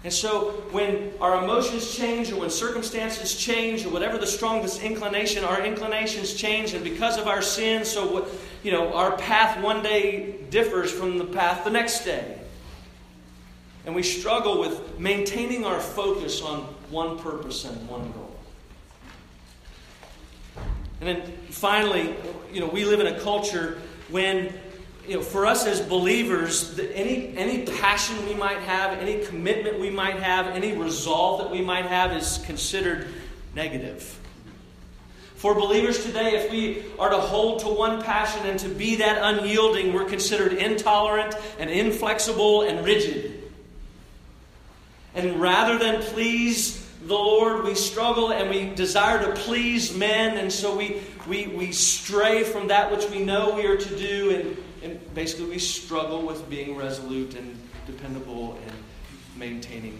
And 0.04 0.12
so, 0.12 0.52
when 0.72 1.14
our 1.22 1.42
emotions 1.42 1.96
change, 1.96 2.30
or 2.32 2.42
when 2.42 2.50
circumstances 2.50 3.38
change, 3.38 3.86
or 3.86 3.90
whatever 3.90 4.18
the 4.18 4.28
strongest 4.28 4.82
inclination, 4.82 5.46
our 5.46 5.64
inclinations 5.64 6.34
change, 6.34 6.74
and 6.74 6.84
because 6.84 7.18
of 7.18 7.28
our 7.28 7.42
sin, 7.42 7.86
so 7.86 8.12
what, 8.12 8.28
you 8.64 8.72
know, 8.74 8.94
our 8.94 9.16
path 9.16 9.64
one 9.64 9.82
day 9.82 10.42
differs 10.50 10.92
from 10.92 11.18
the 11.18 11.24
path 11.24 11.64
the 11.64 11.70
next 11.70 12.04
day. 12.04 12.38
And 13.86 13.96
we 13.96 14.04
struggle 14.04 14.60
with 14.60 15.00
maintaining 15.00 15.66
our 15.66 15.80
focus 15.80 16.42
on 16.42 16.62
one 16.90 17.18
purpose 17.20 17.64
and 17.64 17.88
one 17.88 18.12
goal. 18.12 18.36
And 21.00 21.10
then 21.10 21.32
finally, 21.50 22.16
you 22.52 22.60
know, 22.60 22.68
we 22.68 22.86
live 22.86 23.00
in 23.00 23.08
a 23.08 23.20
culture 23.20 23.82
when, 24.10 24.54
you 25.08 25.16
know, 25.16 25.22
for 25.22 25.46
us 25.46 25.66
as 25.66 25.82
believers, 25.82 26.80
any, 26.80 27.36
any 27.38 27.66
passion 27.66 28.26
we 28.26 28.34
might 28.36 28.60
have, 28.60 28.98
any 29.00 29.24
commitment 29.26 29.80
we 29.80 29.90
might 29.90 30.16
have, 30.18 30.48
any 30.48 30.74
resolve 30.74 31.42
that 31.42 31.52
we 31.52 31.62
might 31.62 31.86
have 31.86 32.14
is 32.14 32.40
considered 32.46 33.08
negative. 33.54 34.20
For 35.36 35.54
believers 35.54 36.06
today, 36.06 36.36
if 36.36 36.52
we 36.52 36.86
are 36.98 37.10
to 37.10 37.18
hold 37.18 37.60
to 37.62 37.68
one 37.68 38.02
passion 38.02 38.46
and 38.46 38.58
to 38.60 38.70
be 38.70 38.96
that 38.98 39.20
unyielding, 39.22 39.92
we're 39.92 40.06
considered 40.06 40.54
intolerant 40.54 41.36
and 41.60 41.70
inflexible 41.70 42.62
and 42.62 42.86
rigid. 42.86 43.44
And 45.16 45.42
rather 45.42 45.78
than 45.78 46.02
please 46.02 46.80
the 47.06 47.14
Lord, 47.14 47.66
we 47.66 47.76
struggle 47.76 48.32
and 48.32 48.50
we 48.50 48.74
desire 48.74 49.22
to 49.22 49.34
please 49.42 49.94
men, 49.94 50.38
and 50.38 50.50
so 50.50 50.78
we, 50.78 51.02
we, 51.28 51.48
we 51.48 51.74
stray 51.74 52.44
from 52.44 52.70
that 52.70 52.90
which 52.90 53.10
we 53.10 53.20
know 53.20 53.54
we 53.54 53.66
are 53.66 53.76
to 53.76 53.98
do, 53.98 54.32
and, 54.34 54.58
and 54.84 55.14
basically 55.14 55.46
we 55.46 55.60
struggle 55.60 56.22
with 56.22 56.50
being 56.50 56.76
resolute 56.76 57.36
and 57.36 57.58
dependable 57.88 58.58
and 58.68 58.76
maintaining 59.38 60.00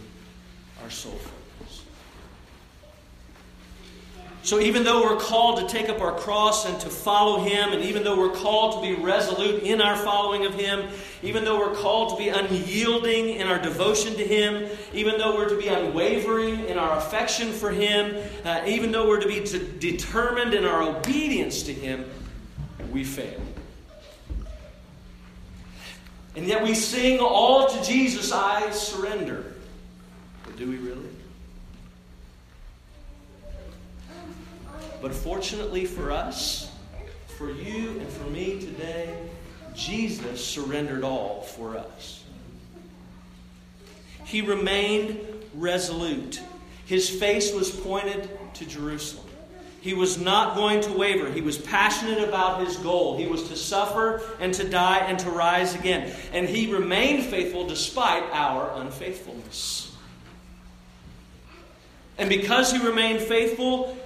our 0.84 0.90
soul 0.90 1.18
So, 4.44 4.60
even 4.60 4.84
though 4.84 5.04
we're 5.04 5.22
called 5.22 5.60
to 5.60 5.74
take 5.74 5.88
up 5.88 6.02
our 6.02 6.12
cross 6.12 6.66
and 6.66 6.78
to 6.82 6.90
follow 6.90 7.46
Him, 7.46 7.72
and 7.72 7.82
even 7.82 8.04
though 8.04 8.18
we're 8.18 8.36
called 8.36 8.74
to 8.74 8.82
be 8.82 9.02
resolute 9.02 9.64
in 9.64 9.80
our 9.80 9.96
following 9.96 10.46
of 10.46 10.54
Him, 10.54 10.90
even 11.22 11.46
though 11.46 11.58
we're 11.58 11.74
called 11.74 12.10
to 12.10 12.18
be 12.18 12.28
unyielding 12.28 13.30
in 13.30 13.48
our 13.48 13.58
devotion 13.58 14.16
to 14.16 14.28
Him, 14.28 14.70
even 14.94 15.18
though 15.18 15.34
we're 15.38 15.48
to 15.48 15.58
be 15.58 15.70
unwavering 15.70 16.66
in 16.66 16.78
our 16.78 16.98
affection 16.98 17.54
for 17.54 17.72
Him, 17.72 18.18
uh, 18.44 18.62
even 18.68 18.92
though 18.92 19.08
we're 19.08 19.22
to 19.22 19.30
be 19.30 19.40
to 19.46 19.60
determined 19.60 20.54
in 20.54 20.66
our 20.66 20.84
obedience 20.84 21.64
to 21.64 21.74
Him, 21.74 22.04
we 22.92 23.06
fail. 23.06 23.40
And 26.36 26.48
yet 26.48 26.64
we 26.64 26.74
sing 26.74 27.20
all 27.20 27.70
to 27.70 27.84
Jesus, 27.84 28.32
I 28.32 28.72
surrender. 28.72 29.54
But 30.46 30.58
do 30.58 30.68
we 30.68 30.78
really? 30.78 31.10
But 35.02 35.14
fortunately 35.14 35.86
for 35.86 36.12
us, 36.12 36.72
for 37.38 37.52
you 37.52 38.00
and 38.00 38.08
for 38.08 38.30
me 38.30 38.60
today, 38.60 39.16
Jesus 39.76 40.44
surrendered 40.44 41.04
all 41.04 41.42
for 41.42 41.78
us. 41.78 42.24
He 44.24 44.42
remained 44.42 45.20
resolute. 45.54 46.42
His 46.86 47.10
face 47.10 47.54
was 47.54 47.70
pointed 47.70 48.30
to 48.56 48.66
Jerusalem. 48.66 49.28
He 49.84 49.94
was 49.94 50.18
not 50.18 50.56
going 50.56 50.80
to 50.82 50.94
waver. 50.94 51.30
He 51.30 51.42
was 51.42 51.58
passionate 51.58 52.24
about 52.28 52.66
his 52.66 52.78
goal. 52.78 53.18
He 53.18 53.28
was 53.28 53.50
to 53.50 53.58
suffer 53.58 54.22
and 54.40 54.54
to 54.54 54.64
die 54.64 55.00
and 55.00 55.20
to 55.20 55.30
rise 55.30 55.76
again. 55.76 56.10
And 56.32 56.48
he 56.48 56.74
remained 56.74 57.26
faithful 57.26 57.68
despite 57.68 58.24
our 58.32 58.72
unfaithfulness. 58.82 59.94
And 62.18 62.30
because 62.30 62.72
he 62.72 62.80
remained 62.80 63.20
faithful, 63.20 63.98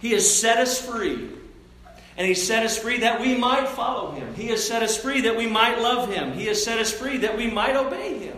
he 0.00 0.12
has 0.12 0.32
set 0.32 0.58
us 0.58 0.80
free. 0.80 1.28
And 2.16 2.28
He 2.28 2.34
set 2.34 2.64
us 2.66 2.76
free 2.76 2.98
that 2.98 3.20
we 3.20 3.34
might 3.34 3.66
follow 3.66 4.10
Him. 4.10 4.34
He 4.34 4.48
has 4.48 4.66
set 4.66 4.82
us 4.82 4.96
free 4.96 5.22
that 5.22 5.36
we 5.36 5.46
might 5.46 5.80
love 5.80 6.12
Him. 6.12 6.32
He 6.32 6.46
has 6.46 6.62
set 6.62 6.78
us 6.78 6.92
free 6.92 7.16
that 7.18 7.34
we 7.34 7.50
might 7.50 7.76
obey 7.76 8.18
Him. 8.18 8.29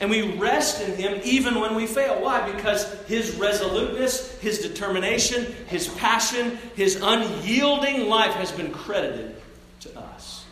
And 0.00 0.10
we 0.10 0.36
rest 0.36 0.80
in 0.80 0.94
Him 0.94 1.20
even 1.24 1.60
when 1.60 1.74
we 1.74 1.86
fail. 1.86 2.22
Why? 2.22 2.50
Because 2.52 2.92
His 3.06 3.34
resoluteness, 3.34 4.38
His 4.38 4.60
determination, 4.60 5.44
His 5.66 5.88
passion, 5.88 6.58
His 6.76 6.96
unyielding 7.02 8.08
life 8.08 8.34
has 8.34 8.52
been 8.52 8.72
credited 8.72 9.34
to 9.80 9.98
us. 9.98 10.44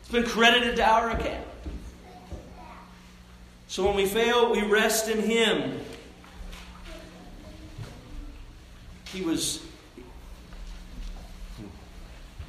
It's 0.00 0.10
been 0.10 0.24
credited 0.24 0.76
to 0.76 0.88
our 0.88 1.10
account. 1.10 1.46
So 3.68 3.86
when 3.86 3.94
we 3.94 4.06
fail, 4.06 4.50
we 4.50 4.62
rest 4.62 5.08
in 5.08 5.22
Him. 5.22 5.78
He 9.12 9.22
was, 9.22 9.64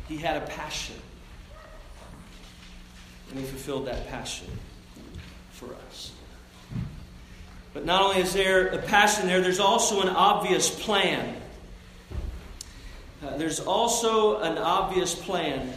he 0.07 0.17
had 0.17 0.37
a 0.37 0.45
passion. 0.47 0.95
And 3.29 3.39
he 3.39 3.45
fulfilled 3.45 3.87
that 3.87 4.07
passion 4.09 4.47
for 5.61 5.75
us. 5.87 6.11
But 7.73 7.85
not 7.85 8.01
only 8.01 8.21
is 8.21 8.33
there 8.33 8.67
a 8.67 8.79
passion 8.79 9.27
there, 9.27 9.41
there's 9.41 9.59
also 9.59 10.01
an 10.01 10.09
obvious 10.09 10.69
plan. 10.69 11.37
Uh, 13.23 13.37
there's 13.37 13.59
also 13.59 14.39
an 14.41 14.57
obvious 14.57 15.13
plan. 15.13 15.71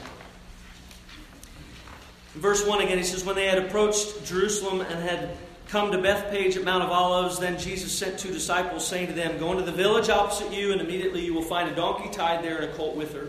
In 2.35 2.41
verse 2.41 2.67
1 2.67 2.81
again, 2.81 2.97
he 2.97 3.05
says, 3.05 3.25
When 3.25 3.37
they 3.37 3.47
had 3.47 3.59
approached 3.59 4.25
Jerusalem 4.25 4.81
and 4.81 5.09
had 5.09 5.37
come 5.69 5.93
to 5.93 5.99
Bethphage 5.99 6.57
at 6.57 6.65
Mount 6.65 6.83
of 6.83 6.91
Olives, 6.91 7.39
then 7.39 7.59
Jesus 7.59 7.97
sent 7.97 8.19
two 8.19 8.33
disciples, 8.33 8.87
saying 8.87 9.09
to 9.09 9.13
them, 9.13 9.39
Go 9.39 9.53
into 9.53 9.65
the 9.65 9.73
village 9.73 10.09
opposite 10.09 10.53
you, 10.53 10.73
and 10.73 10.81
immediately 10.81 11.25
you 11.25 11.35
will 11.35 11.43
find 11.43 11.69
a 11.69 11.75
donkey 11.75 12.09
tied 12.11 12.43
there 12.43 12.57
and 12.57 12.65
a 12.65 12.75
colt 12.75 12.97
with 12.97 13.13
her. 13.13 13.29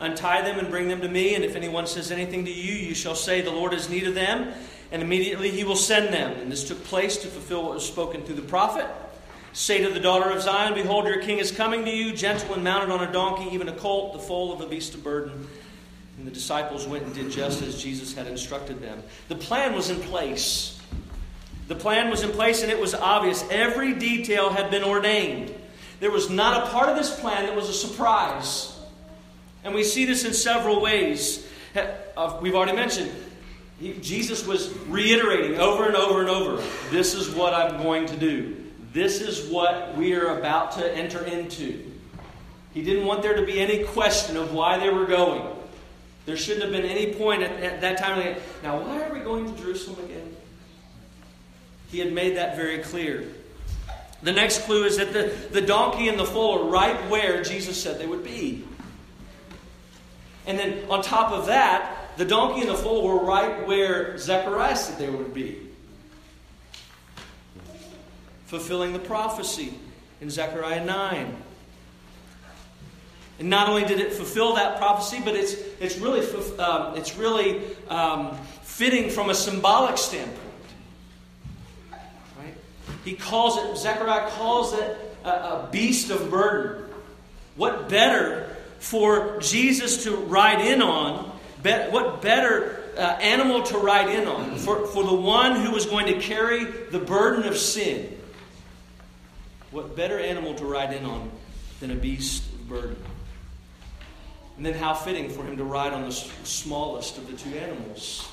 Untie 0.00 0.42
them 0.42 0.58
and 0.58 0.68
bring 0.68 0.88
them 0.88 1.00
to 1.00 1.08
me, 1.08 1.36
and 1.36 1.44
if 1.44 1.54
anyone 1.54 1.86
says 1.86 2.10
anything 2.10 2.44
to 2.44 2.50
you, 2.50 2.74
you 2.74 2.94
shall 2.94 3.14
say, 3.14 3.40
The 3.40 3.52
Lord 3.52 3.72
is 3.72 3.88
need 3.88 4.08
of 4.08 4.14
them, 4.14 4.52
and 4.92 5.02
immediately 5.02 5.50
he 5.50 5.64
will 5.64 5.76
send 5.76 6.12
them. 6.12 6.32
And 6.38 6.50
this 6.50 6.66
took 6.66 6.82
place 6.84 7.16
to 7.18 7.28
fulfill 7.28 7.64
what 7.64 7.74
was 7.74 7.86
spoken 7.86 8.22
through 8.22 8.36
the 8.36 8.42
prophet. 8.42 8.86
Say 9.52 9.84
to 9.84 9.90
the 9.90 10.00
daughter 10.00 10.30
of 10.30 10.42
Zion, 10.42 10.74
Behold, 10.74 11.06
your 11.06 11.22
king 11.22 11.38
is 11.38 11.52
coming 11.52 11.84
to 11.84 11.90
you, 11.90 12.12
gentle 12.12 12.54
and 12.54 12.64
mounted 12.64 12.90
on 12.90 13.08
a 13.08 13.12
donkey, 13.12 13.54
even 13.54 13.68
a 13.68 13.72
colt, 13.72 14.12
the 14.12 14.18
foal 14.18 14.52
of 14.52 14.60
a 14.60 14.66
beast 14.66 14.94
of 14.94 15.04
burden. 15.04 15.46
And 16.18 16.26
the 16.26 16.30
disciples 16.30 16.86
went 16.86 17.04
and 17.04 17.14
did 17.14 17.30
just 17.30 17.62
as 17.62 17.80
Jesus 17.80 18.14
had 18.14 18.26
instructed 18.26 18.80
them. 18.80 19.02
The 19.28 19.36
plan 19.36 19.74
was 19.74 19.90
in 19.90 20.00
place. 20.00 20.80
The 21.68 21.74
plan 21.74 22.10
was 22.10 22.22
in 22.22 22.30
place, 22.30 22.62
and 22.62 22.70
it 22.70 22.78
was 22.78 22.94
obvious. 22.94 23.44
Every 23.50 23.94
detail 23.94 24.50
had 24.50 24.70
been 24.70 24.84
ordained. 24.84 25.54
There 26.00 26.10
was 26.10 26.28
not 26.28 26.66
a 26.66 26.70
part 26.70 26.88
of 26.88 26.96
this 26.96 27.18
plan 27.20 27.46
that 27.46 27.54
was 27.54 27.68
a 27.68 27.72
surprise. 27.72 28.76
And 29.62 29.74
we 29.74 29.82
see 29.82 30.04
this 30.04 30.24
in 30.24 30.34
several 30.34 30.80
ways. 30.80 31.46
Uh, 31.74 32.38
we've 32.42 32.54
already 32.54 32.76
mentioned 32.76 33.10
Jesus 33.80 34.46
was 34.46 34.72
reiterating 34.86 35.58
over 35.58 35.86
and 35.86 35.96
over 35.96 36.20
and 36.20 36.30
over 36.30 36.62
this 36.90 37.14
is 37.14 37.30
what 37.30 37.52
I'm 37.52 37.82
going 37.82 38.06
to 38.06 38.16
do. 38.16 38.56
This 38.92 39.20
is 39.20 39.50
what 39.50 39.96
we 39.96 40.14
are 40.14 40.38
about 40.38 40.72
to 40.72 40.96
enter 40.96 41.24
into. 41.24 41.90
He 42.72 42.82
didn't 42.82 43.06
want 43.06 43.22
there 43.22 43.34
to 43.34 43.44
be 43.44 43.60
any 43.60 43.84
question 43.84 44.36
of 44.36 44.54
why 44.54 44.78
they 44.78 44.90
were 44.90 45.06
going. 45.06 45.42
There 46.26 46.36
shouldn't 46.36 46.62
have 46.62 46.72
been 46.72 46.88
any 46.88 47.12
point 47.14 47.42
at, 47.42 47.50
at 47.62 47.80
that 47.80 47.98
time. 47.98 48.36
Now, 48.62 48.78
why 48.78 49.02
are 49.02 49.12
we 49.12 49.20
going 49.20 49.52
to 49.52 49.60
Jerusalem 49.60 50.04
again? 50.04 50.36
He 51.90 51.98
had 51.98 52.12
made 52.12 52.36
that 52.36 52.56
very 52.56 52.78
clear. 52.78 53.28
The 54.22 54.32
next 54.32 54.62
clue 54.62 54.84
is 54.84 54.96
that 54.96 55.12
the, 55.12 55.34
the 55.50 55.60
donkey 55.60 56.08
and 56.08 56.18
the 56.18 56.24
foal 56.24 56.60
are 56.60 56.70
right 56.70 56.96
where 57.10 57.42
Jesus 57.42 57.80
said 57.80 58.00
they 58.00 58.06
would 58.06 58.24
be. 58.24 58.64
And 60.46 60.58
then 60.58 60.88
on 60.88 61.02
top 61.02 61.32
of 61.32 61.46
that, 61.46 62.03
the 62.16 62.24
donkey 62.24 62.60
and 62.60 62.70
the 62.70 62.74
foal 62.74 63.06
were 63.06 63.24
right 63.24 63.66
where 63.66 64.16
Zechariah 64.18 64.76
said 64.76 64.98
they 64.98 65.10
would 65.10 65.34
be. 65.34 65.60
Fulfilling 68.46 68.92
the 68.92 68.98
prophecy 69.00 69.74
in 70.20 70.30
Zechariah 70.30 70.84
9. 70.84 71.36
And 73.40 73.50
not 73.50 73.68
only 73.68 73.84
did 73.84 73.98
it 73.98 74.12
fulfill 74.12 74.54
that 74.54 74.78
prophecy, 74.78 75.20
but 75.24 75.34
it's, 75.34 75.54
it's 75.80 75.98
really, 75.98 76.20
um, 76.58 76.96
it's 76.96 77.16
really 77.16 77.62
um, 77.88 78.36
fitting 78.62 79.10
from 79.10 79.30
a 79.30 79.34
symbolic 79.34 79.98
standpoint. 79.98 80.38
Right? 81.90 82.54
He 83.04 83.14
calls 83.14 83.58
it, 83.58 83.76
Zechariah 83.76 84.30
calls 84.30 84.72
it 84.72 85.16
a, 85.24 85.28
a 85.28 85.68
beast 85.72 86.10
of 86.10 86.30
burden. 86.30 86.84
What 87.56 87.88
better 87.88 88.56
for 88.78 89.40
Jesus 89.40 90.04
to 90.04 90.14
ride 90.14 90.60
in 90.60 90.80
on? 90.80 91.33
What 91.64 92.20
better 92.20 92.82
uh, 92.96 93.00
animal 93.00 93.62
to 93.64 93.78
ride 93.78 94.08
in 94.10 94.28
on? 94.28 94.56
For, 94.56 94.86
for 94.86 95.02
the 95.02 95.14
one 95.14 95.56
who 95.56 95.70
was 95.70 95.86
going 95.86 96.06
to 96.06 96.20
carry 96.20 96.64
the 96.64 96.98
burden 96.98 97.44
of 97.44 97.56
sin. 97.56 98.18
What 99.70 99.96
better 99.96 100.18
animal 100.18 100.54
to 100.54 100.66
ride 100.66 100.92
in 100.92 101.04
on 101.04 101.30
than 101.80 101.90
a 101.90 101.94
beast 101.94 102.44
of 102.52 102.68
burden? 102.68 102.96
And 104.56 104.64
then 104.64 104.74
how 104.74 104.94
fitting 104.94 105.30
for 105.30 105.42
him 105.42 105.56
to 105.56 105.64
ride 105.64 105.92
on 105.92 106.02
the 106.02 106.12
smallest 106.12 107.18
of 107.18 107.26
the 107.26 107.36
two 107.36 107.56
animals. 107.58 108.28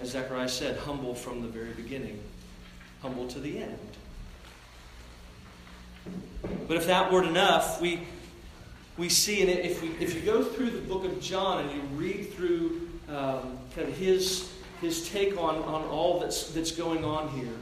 As 0.00 0.10
Zechariah 0.10 0.48
said, 0.48 0.78
humble 0.78 1.14
from 1.14 1.42
the 1.42 1.48
very 1.48 1.72
beginning, 1.72 2.18
humble 3.02 3.26
to 3.28 3.38
the 3.38 3.58
end. 3.58 3.78
But 6.66 6.78
if 6.78 6.86
that 6.86 7.12
weren't 7.12 7.28
enough, 7.28 7.80
we, 7.82 8.00
we 9.00 9.08
see, 9.08 9.40
and 9.40 9.48
if, 9.48 9.80
we, 9.80 9.88
if 9.98 10.14
you 10.14 10.20
go 10.20 10.44
through 10.44 10.68
the 10.68 10.82
book 10.82 11.06
of 11.06 11.22
John 11.22 11.64
and 11.64 11.70
you 11.74 11.80
read 11.94 12.34
through 12.34 12.86
um, 13.08 13.58
kind 13.74 13.88
of 13.88 13.96
his, 13.96 14.52
his 14.82 15.08
take 15.08 15.38
on, 15.38 15.56
on 15.56 15.84
all 15.84 16.20
that's, 16.20 16.50
that's 16.50 16.70
going 16.70 17.02
on 17.02 17.30
here, 17.30 17.54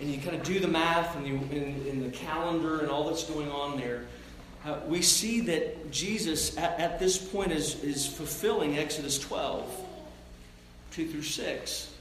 and 0.00 0.10
you 0.10 0.18
kind 0.18 0.34
of 0.34 0.42
do 0.42 0.58
the 0.58 0.68
math 0.68 1.14
and 1.16 1.26
you, 1.26 1.34
in, 1.50 1.86
in 1.86 2.02
the 2.02 2.08
calendar 2.08 2.80
and 2.80 2.90
all 2.90 3.04
that's 3.04 3.24
going 3.24 3.50
on 3.50 3.76
there, 3.76 4.06
uh, 4.64 4.78
we 4.88 5.02
see 5.02 5.40
that 5.40 5.90
Jesus, 5.90 6.56
at, 6.56 6.80
at 6.80 6.98
this 6.98 7.18
point, 7.18 7.52
is, 7.52 7.84
is 7.84 8.06
fulfilling 8.06 8.78
Exodus 8.78 9.18
12, 9.18 9.70
2 10.92 11.08
through 11.08 11.22
6. 11.22 11.92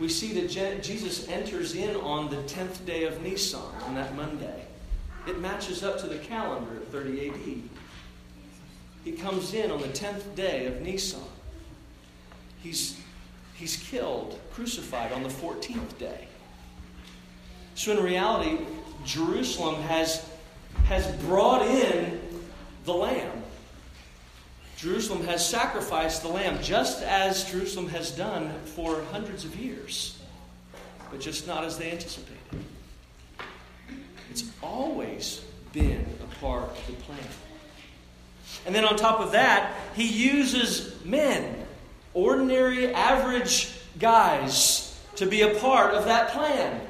We 0.00 0.08
see 0.08 0.32
that 0.40 0.48
Je- 0.48 0.80
Jesus 0.80 1.28
enters 1.28 1.74
in 1.74 1.94
on 1.96 2.30
the 2.30 2.36
10th 2.36 2.86
day 2.86 3.04
of 3.04 3.20
Nisan, 3.20 3.60
on 3.84 3.96
that 3.96 4.16
Monday. 4.16 4.64
It 5.26 5.40
matches 5.40 5.82
up 5.82 5.98
to 6.00 6.06
the 6.06 6.18
calendar 6.18 6.78
of 6.78 6.88
30 6.88 7.30
AD. 7.30 7.62
He 9.04 9.12
comes 9.12 9.54
in 9.54 9.70
on 9.70 9.80
the 9.80 9.88
10th 9.88 10.34
day 10.34 10.66
of 10.66 10.80
Nisan. 10.80 11.20
He's, 12.62 13.00
he's 13.54 13.76
killed, 13.76 14.38
crucified 14.52 15.12
on 15.12 15.22
the 15.22 15.28
14th 15.28 15.98
day. 15.98 16.28
So, 17.74 17.96
in 17.96 18.04
reality, 18.04 18.58
Jerusalem 19.04 19.82
has 19.82 20.28
has 20.86 21.06
brought 21.22 21.62
in 21.62 22.20
the 22.84 22.92
lamb. 22.92 23.42
Jerusalem 24.76 25.24
has 25.24 25.46
sacrificed 25.46 26.22
the 26.22 26.28
lamb 26.28 26.60
just 26.62 27.02
as 27.02 27.44
Jerusalem 27.44 27.88
has 27.88 28.10
done 28.10 28.52
for 28.64 29.02
hundreds 29.12 29.44
of 29.44 29.54
years, 29.54 30.18
but 31.10 31.20
just 31.20 31.46
not 31.46 31.64
as 31.64 31.78
they 31.78 31.92
anticipated. 31.92 32.38
It's 34.32 34.44
always 34.62 35.44
been 35.74 36.06
a 36.22 36.40
part 36.40 36.62
of 36.62 36.86
the 36.86 36.94
plan. 36.94 37.18
And 38.64 38.74
then 38.74 38.82
on 38.82 38.96
top 38.96 39.20
of 39.20 39.32
that, 39.32 39.74
he 39.94 40.06
uses 40.06 41.04
men, 41.04 41.66
ordinary, 42.14 42.94
average 42.94 43.74
guys, 43.98 44.98
to 45.16 45.26
be 45.26 45.42
a 45.42 45.54
part 45.56 45.92
of 45.92 46.06
that 46.06 46.30
plan. 46.30 46.80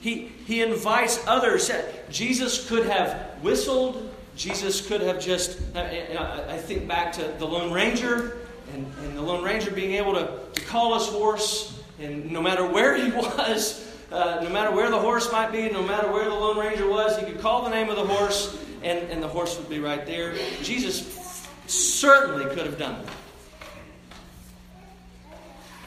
He, 0.00 0.32
he 0.46 0.62
invites 0.62 1.22
others. 1.26 1.70
Jesus 2.08 2.66
could 2.66 2.86
have 2.86 3.12
whistled. 3.42 4.14
Jesus 4.36 4.88
could 4.88 5.02
have 5.02 5.20
just, 5.20 5.60
I 5.76 6.56
think 6.56 6.88
back 6.88 7.12
to 7.12 7.34
the 7.38 7.44
Lone 7.44 7.70
Ranger 7.70 8.38
and, 8.72 8.90
and 9.02 9.14
the 9.14 9.20
Lone 9.20 9.44
Ranger 9.44 9.72
being 9.72 9.96
able 9.96 10.14
to, 10.14 10.38
to 10.54 10.60
call 10.62 10.98
his 10.98 11.08
horse, 11.08 11.78
and 12.00 12.32
no 12.32 12.40
matter 12.40 12.64
where 12.64 12.96
he 12.96 13.10
was, 13.14 13.89
uh, 14.12 14.40
no 14.42 14.50
matter 14.50 14.74
where 14.74 14.90
the 14.90 14.98
horse 14.98 15.30
might 15.32 15.52
be, 15.52 15.68
no 15.70 15.82
matter 15.82 16.10
where 16.10 16.24
the 16.24 16.34
Lone 16.34 16.58
Ranger 16.58 16.88
was, 16.88 17.16
he 17.18 17.24
could 17.24 17.40
call 17.40 17.62
the 17.64 17.70
name 17.70 17.88
of 17.88 17.96
the 17.96 18.06
horse, 18.06 18.58
and, 18.82 18.98
and 19.10 19.22
the 19.22 19.28
horse 19.28 19.56
would 19.58 19.68
be 19.68 19.78
right 19.78 20.04
there. 20.06 20.34
Jesus 20.62 21.46
certainly 21.66 22.44
could 22.46 22.66
have 22.66 22.78
done 22.78 23.04
that 23.04 23.14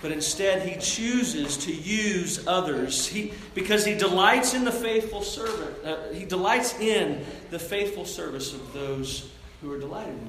but 0.03 0.11
instead 0.11 0.67
he 0.67 0.77
chooses 0.81 1.55
to 1.55 1.73
use 1.73 2.45
others 2.45 3.07
he, 3.07 3.31
because 3.55 3.85
he 3.85 3.95
delights 3.95 4.53
in 4.53 4.65
the 4.65 4.71
faithful 4.71 5.21
servant. 5.21 5.73
Uh, 5.83 6.09
he 6.11 6.25
delights 6.25 6.77
in 6.77 7.25
the 7.51 7.57
faithful 7.57 8.03
service 8.03 8.53
of 8.53 8.73
those 8.73 9.31
who 9.61 9.71
are 9.71 9.79
delighted 9.79 10.13
in 10.13 10.27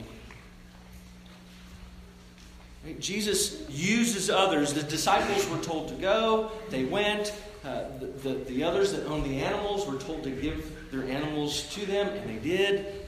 him. 2.92 3.00
Jesus 3.00 3.68
uses 3.68 4.30
others. 4.30 4.74
The 4.74 4.84
disciples 4.84 5.48
were 5.50 5.58
told 5.58 5.88
to 5.88 5.96
go, 5.96 6.52
they 6.70 6.84
went. 6.84 7.34
Uh, 7.64 7.84
the, 7.98 8.06
the, 8.06 8.34
the 8.44 8.62
others 8.62 8.92
that 8.92 9.06
owned 9.06 9.24
the 9.24 9.40
animals 9.40 9.86
were 9.86 9.98
told 9.98 10.22
to 10.22 10.30
give 10.30 10.90
their 10.90 11.04
animals 11.04 11.62
to 11.74 11.86
them, 11.86 12.08
and 12.08 12.28
they 12.28 12.36
did. 12.36 13.06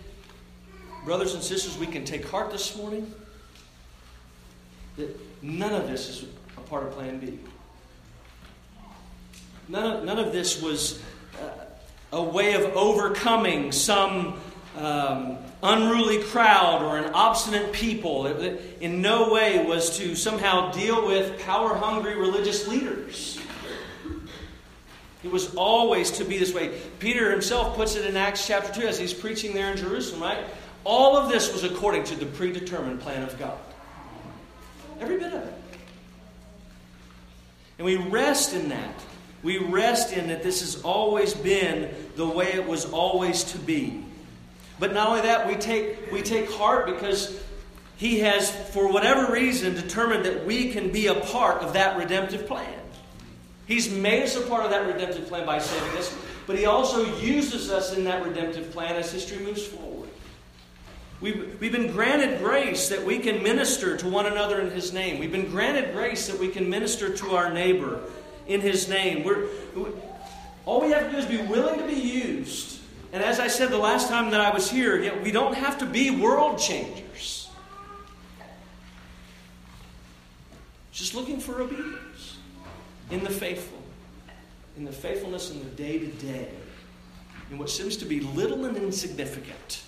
Brothers 1.05 1.35
and 1.35 1.43
sisters, 1.43 1.77
we 1.77 1.87
can 1.87 2.07
take 2.07 2.27
heart 2.27 2.51
this 2.51 2.75
morning 2.75 3.13
that 4.97 5.15
none 5.43 5.75
of 5.75 5.89
this 5.89 6.09
is 6.09 6.25
a 6.57 6.61
part 6.63 6.85
of 6.85 6.93
Plan 6.93 7.19
B. 7.19 7.39
None 9.69 9.99
of, 9.99 10.05
none 10.05 10.19
of 10.19 10.33
this 10.33 10.63
was 10.63 11.03
uh, 11.39 11.65
a 12.13 12.23
way 12.23 12.55
of 12.55 12.63
overcoming 12.77 13.73
some 13.73 14.41
um, 14.79 15.37
unruly 15.63 16.23
crowd 16.23 16.83
or 16.83 16.97
an 16.97 17.13
obstinate 17.13 17.73
people. 17.73 18.27
It, 18.27 18.41
it 18.43 18.79
in 18.81 19.03
no 19.03 19.31
way 19.31 19.63
was 19.67 19.99
to 19.99 20.15
somehow 20.15 20.73
deal 20.73 21.07
with 21.07 21.39
power 21.41 21.75
hungry 21.75 22.17
religious 22.17 22.67
leaders. 22.67 23.39
It 25.27 25.33
was 25.33 25.53
always 25.57 26.13
to 26.13 26.25
be 26.25 26.39
this 26.39 26.55
way. 26.55 26.81
Peter 27.01 27.33
himself 27.33 27.75
puts 27.75 27.97
it 27.97 28.07
in 28.07 28.17
Acts 28.17 28.47
chapter 28.47 28.73
2 28.81 28.87
as 28.87 28.97
he's 28.97 29.13
preaching 29.13 29.55
there 29.55 29.73
in 29.73 29.77
Jerusalem, 29.77 30.23
right? 30.23 30.45
All 30.85 31.17
of 31.17 31.29
this 31.29 31.53
was 31.53 31.65
according 31.65 32.05
to 32.05 32.15
the 32.15 32.27
predetermined 32.27 33.01
plan 33.01 33.25
of 33.25 33.37
God. 33.41 33.59
Every 35.01 35.19
bit 35.19 35.33
of 35.33 35.43
it. 35.43 35.55
And 37.79 37.85
we 37.85 37.97
rest 37.97 38.55
in 38.55 38.69
that. 38.69 38.95
We 39.43 39.59
rest 39.59 40.13
in 40.13 40.29
that 40.29 40.45
this 40.45 40.61
has 40.61 40.81
always 40.83 41.35
been 41.35 41.93
the 42.15 42.27
way 42.27 42.53
it 42.53 42.65
was 42.65 42.85
always 42.85 43.43
to 43.45 43.59
be. 43.59 44.05
But 44.79 44.95
not 44.95 45.09
only 45.09 45.23
that, 45.23 45.49
we 45.49 45.57
take, 45.57 46.13
we 46.13 46.23
take 46.23 46.53
heart 46.53 46.87
because 46.87 47.37
He 47.97 48.21
has, 48.21 48.49
for 48.73 48.93
whatever 48.93 49.33
reason, 49.33 49.75
determined 49.75 50.25
that 50.25 50.47
we 50.47 50.71
can 50.71 50.93
be 50.93 51.09
a 51.09 51.17
part 51.17 51.63
of 51.63 51.73
that 51.73 51.97
redemptive 51.97 52.47
plan. 52.47 52.79
He's 53.67 53.91
made 53.91 54.23
us 54.23 54.37
a 54.37 54.43
part 54.43 54.65
of 54.65 54.71
that 54.71 54.87
redemptive 54.87 55.27
plan 55.27 55.45
by 55.45 55.59
saving 55.59 55.99
us, 55.99 56.17
but 56.47 56.57
He 56.57 56.67
also 56.67 57.05
uses 57.17 57.71
us 57.71 57.97
in 57.97 58.05
that 58.05 58.25
redemptive 58.25 58.71
plan 58.71 58.95
as 58.95 59.13
history 59.13 59.45
moves 59.45 59.67
forward. 59.67 60.09
We've, 61.21 61.59
we've 61.61 61.73
been 61.73 61.91
granted 61.91 62.39
grace 62.39 62.89
that 62.91 63.05
we 63.05 63.19
can 63.19 63.43
minister 63.43 63.97
to 63.97 64.09
one 64.09 64.27
another 64.27 64.61
in 64.61 64.71
His 64.71 64.93
name. 64.93 65.19
We've 65.19 65.33
been 65.33 65.51
granted 65.51 65.93
grace 65.93 66.29
that 66.29 66.39
we 66.39 66.49
can 66.49 66.71
minister 66.71 67.15
to 67.17 67.37
our 67.37 67.53
neighbor 67.53 68.01
in 68.47 68.61
His 68.61 68.89
name. 68.89 69.25
We're, 69.25 69.49
we, 69.75 69.87
all 70.65 70.81
we 70.81 70.91
have 70.93 71.07
to 71.07 71.11
do 71.11 71.17
is 71.17 71.27
be 71.27 71.39
willing 71.39 71.81
to 71.81 71.87
be 71.87 71.95
used. 71.95 72.81
And 73.13 73.23
as 73.23 73.41
I 73.41 73.49
said 73.49 73.71
the 73.71 73.79
last 73.79 74.09
time 74.09 74.31
that 74.31 74.41
I 74.41 74.53
was 74.53 74.71
here, 74.71 75.03
you 75.03 75.11
know, 75.11 75.19
we 75.23 75.33
don't 75.33 75.55
have 75.55 75.79
to 75.79 75.87
be 75.87 76.11
world 76.11 76.59
changers. 76.59 77.49
Just 80.93 81.15
looking 81.15 81.41
for 81.41 81.61
obedience 81.63 82.06
in 83.11 83.23
the 83.23 83.31
faithful, 83.31 83.83
in 84.77 84.85
the 84.85 84.93
faithfulness 84.93 85.51
in 85.51 85.59
the 85.59 85.71
day 85.71 85.99
to 85.99 86.07
day, 86.07 86.49
in 87.51 87.59
what 87.59 87.71
seems 87.71 87.97
to 87.99 88.05
be 88.05 88.21
little 88.21 88.65
and 88.65 88.77
insignificant, 88.77 89.83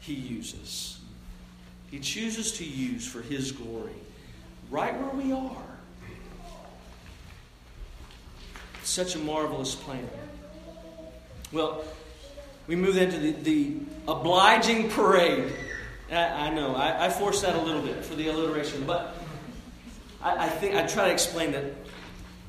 He 0.00 0.14
uses. 0.14 1.00
He 1.90 1.98
chooses 1.98 2.52
to 2.52 2.64
use 2.64 3.06
for 3.06 3.22
His 3.22 3.52
glory, 3.52 3.92
right 4.70 4.98
where 5.00 5.10
we 5.10 5.32
are. 5.32 5.56
Such 8.82 9.14
a 9.14 9.18
marvelous 9.18 9.74
plan. 9.74 10.08
Well, 11.52 11.84
we 12.66 12.76
move 12.76 12.96
into 12.96 13.18
the, 13.18 13.32
the 13.32 13.76
obliging 14.06 14.90
parade. 14.90 15.52
I, 16.10 16.16
I 16.16 16.50
know, 16.50 16.74
I, 16.74 17.06
I, 17.06 17.08
forced 17.08 17.42
that 17.42 17.56
a 17.56 17.60
little 17.60 17.82
bit 17.82 18.04
for 18.04 18.14
the 18.14 18.28
alliteration, 18.28 18.84
but 18.84 19.16
I, 20.22 20.46
I 20.46 20.48
think 20.48 20.74
I 20.74 20.86
try 20.86 21.06
to 21.08 21.12
explain 21.12 21.52
that 21.52 21.64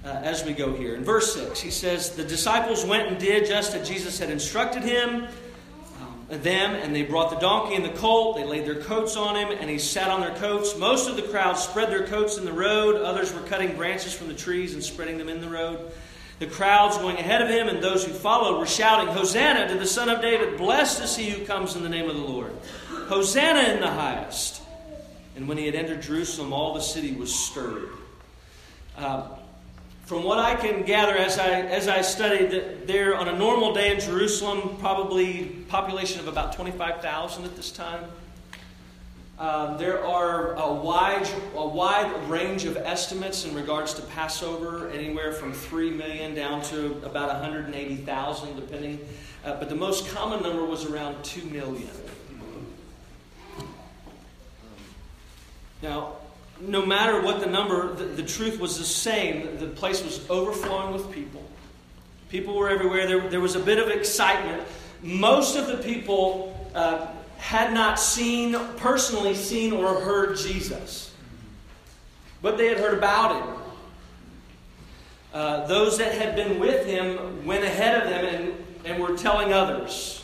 uh, 0.04 0.08
as 0.08 0.44
we 0.44 0.54
go 0.54 0.74
here. 0.74 0.96
In 0.96 1.04
verse 1.04 1.34
6, 1.36 1.60
he 1.60 1.72
says, 1.72 2.12
The 2.12 2.24
disciples 2.24 2.86
went 2.86 3.08
and 3.08 3.20
did 3.20 3.46
just 3.46 3.76
as 3.76 3.88
Jesus 3.88 4.18
had 4.18 4.30
instructed 4.30 4.84
him, 4.84 5.28
um, 6.02 6.26
them, 6.30 6.76
and 6.76 6.96
they 6.96 7.04
brought 7.04 7.30
the 7.30 7.40
donkey 7.40 7.76
and 7.76 7.86
the 7.86 7.90
colt. 7.90 8.38
They 8.38 8.46
laid 8.46 8.66
their 8.66 8.82
coats 8.82 9.16
on 9.16 9.36
him, 9.36 9.56
and 9.58 9.70
he 9.70 9.78
sat 9.78 10.10
on 10.10 10.22
their 10.22 10.36
coats. 10.36 10.78
Most 10.78 11.10
of 11.10 11.16
the 11.16 11.22
crowd 11.24 11.54
spread 11.54 11.90
their 11.90 12.08
coats 12.08 12.38
in 12.38 12.46
the 12.46 12.54
road, 12.54 12.96
others 12.96 13.34
were 13.34 13.42
cutting 13.42 13.76
branches 13.76 14.14
from 14.14 14.28
the 14.28 14.34
trees 14.34 14.74
and 14.74 14.84
spreading 14.84 15.18
them 15.18 15.30
in 15.30 15.42
the 15.42 15.50
road. 15.50 15.92
The 16.40 16.48
crowds 16.48 16.98
going 16.98 17.18
ahead 17.18 17.44
of 17.44 17.50
him 17.50 17.68
and 17.68 17.84
those 17.84 18.04
who 18.04 18.12
followed 18.14 18.58
were 18.58 18.66
shouting, 18.66 19.14
Hosanna 19.14 19.68
to 19.68 19.76
the 19.76 19.86
Son 19.86 20.10
of 20.10 20.22
David! 20.22 20.58
Blessed 20.58 21.04
is 21.04 21.16
he 21.16 21.30
who 21.30 21.46
comes 21.46 21.76
in 21.76 21.84
the 21.84 21.90
name 21.90 22.10
of 22.10 22.16
the 22.16 22.24
Lord! 22.24 22.52
Hosanna 22.90 23.74
in 23.74 23.80
the 23.80 23.92
highest! 23.92 24.60
And 25.36 25.48
when 25.48 25.60
he 25.60 25.68
had 25.68 25.76
entered 25.76 26.02
Jerusalem, 26.02 26.52
all 26.52 26.74
the 26.74 26.82
city 26.82 27.14
was 27.14 27.32
stirred. 27.34 27.90
Uh, 28.98 29.28
from 30.06 30.24
what 30.24 30.40
I 30.40 30.56
can 30.56 30.84
gather 30.84 31.16
as 31.16 31.40
I, 31.40 31.62
as 31.62 31.88
I 31.88 32.02
studied, 32.02 32.52
that 32.52 32.88
there 32.88 33.16
on 33.16 33.28
a 33.28 33.38
normal 33.38 33.74
day 33.74 33.94
in 33.94 34.00
Jerusalem, 34.00 34.78
probably 34.80 35.46
population 35.70 36.20
of 36.20 36.28
about 36.28 36.54
25,000 36.54 37.46
at 37.46 37.56
this 37.56 37.72
time. 37.72 38.04
Uh, 39.42 39.76
there 39.78 40.06
are 40.06 40.54
a 40.54 40.72
wide, 40.72 41.28
a 41.56 41.68
wide 41.68 42.30
range 42.30 42.66
of 42.66 42.78
estimates 42.78 43.44
in 43.44 43.56
regards 43.56 43.94
to 43.96 44.02
Passover, 44.04 44.90
anywhere 44.92 45.34
from 45.34 45.52
3 45.52 45.90
million 45.90 46.36
down 46.36 46.62
to 46.62 47.02
about 47.04 47.30
180,000, 47.30 48.56
depending. 48.56 49.00
Uh, 49.44 49.56
but 49.56 49.70
the 49.70 49.76
most 49.76 50.08
common 50.10 50.44
number 50.44 50.64
was 50.64 50.86
around 50.86 51.24
2 51.24 51.44
million. 51.46 51.90
Now, 55.82 56.18
no 56.62 56.86
matter 56.86 57.22
what 57.22 57.40
the 57.40 57.48
number, 57.48 57.94
the, 57.94 58.06
the, 58.06 58.24
truth 58.24 58.60
was 58.60 58.78
the 58.78 58.86
same. 58.86 59.58
The 59.58 59.68
place 59.68 60.04
was 60.04 60.30
overflowing 60.30 60.94
with 60.94 61.12
people. 61.12 61.44
People 62.30 62.56
were 62.56 62.70
everywhere. 62.70 63.08
There, 63.08 63.30
there 63.30 63.40
was 63.40 63.56
a 63.56 63.60
bit 63.60 63.80
of 63.80 63.90
excitement. 63.90 64.64
Most 65.02 65.56
of 65.56 65.68
the 65.68 65.78
people 65.78 66.70
uh, 66.76 67.08
had 67.38 67.74
not 67.74 68.00
seen, 68.00 68.56
personally 68.78 69.34
seen 69.34 69.74
or 69.74 70.00
heard 70.00 70.38
Jesus, 70.38 71.14
but 72.42 72.58
they 72.58 72.68
had 72.68 72.78
heard 72.78 72.98
about 72.98 73.42
him. 73.42 73.56
Uh, 75.34 75.66
those 75.66 75.98
that 75.98 76.14
had 76.14 76.36
been 76.36 76.60
with 76.60 76.86
him 76.86 77.46
went 77.46 77.64
ahead 77.64 78.02
of 78.02 78.10
them 78.10 78.26
and, 78.26 78.66
and 78.86 79.02
were 79.02 79.18
telling 79.18 79.54
others. 79.54 80.24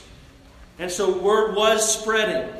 And 0.80 0.92
so 0.92 1.18
word 1.18 1.56
was 1.56 2.00
spreading. 2.00 2.54